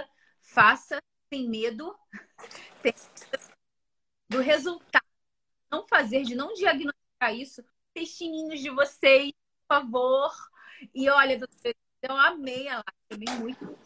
[0.00, 0.10] vida,
[0.40, 1.00] faça
[1.32, 1.94] sem medo,
[4.28, 5.04] do resultado,
[5.70, 7.64] não fazer, de não diagnosticar isso,
[7.94, 9.32] textinhos de vocês,
[9.66, 10.32] por favor.
[10.94, 11.40] E olha,
[12.02, 13.78] eu amei a live, amei muito.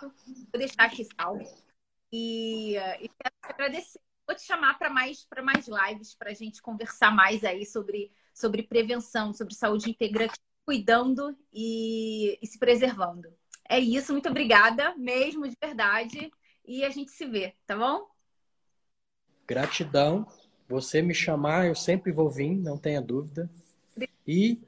[0.00, 1.44] Vou deixar aqui salvo.
[2.12, 4.00] E, e quero te agradecer.
[4.26, 8.62] Vou te chamar para mais, mais lives para a gente conversar mais aí sobre, sobre
[8.62, 13.28] prevenção, sobre saúde integrante, cuidando e, e se preservando.
[13.68, 16.30] É isso, muito obrigada, mesmo de verdade.
[16.64, 18.09] E a gente se vê, tá bom?
[19.50, 20.28] Gratidão.
[20.68, 23.50] Você me chamar, eu sempre vou vir, não tenha dúvida.
[24.24, 24.60] E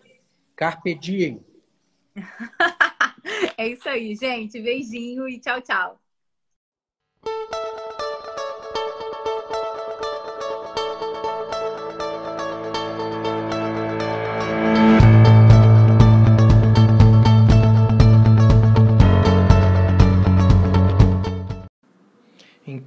[0.56, 1.40] carpe diem.
[3.56, 4.60] é isso aí, gente.
[4.60, 6.01] Beijinho e tchau, tchau.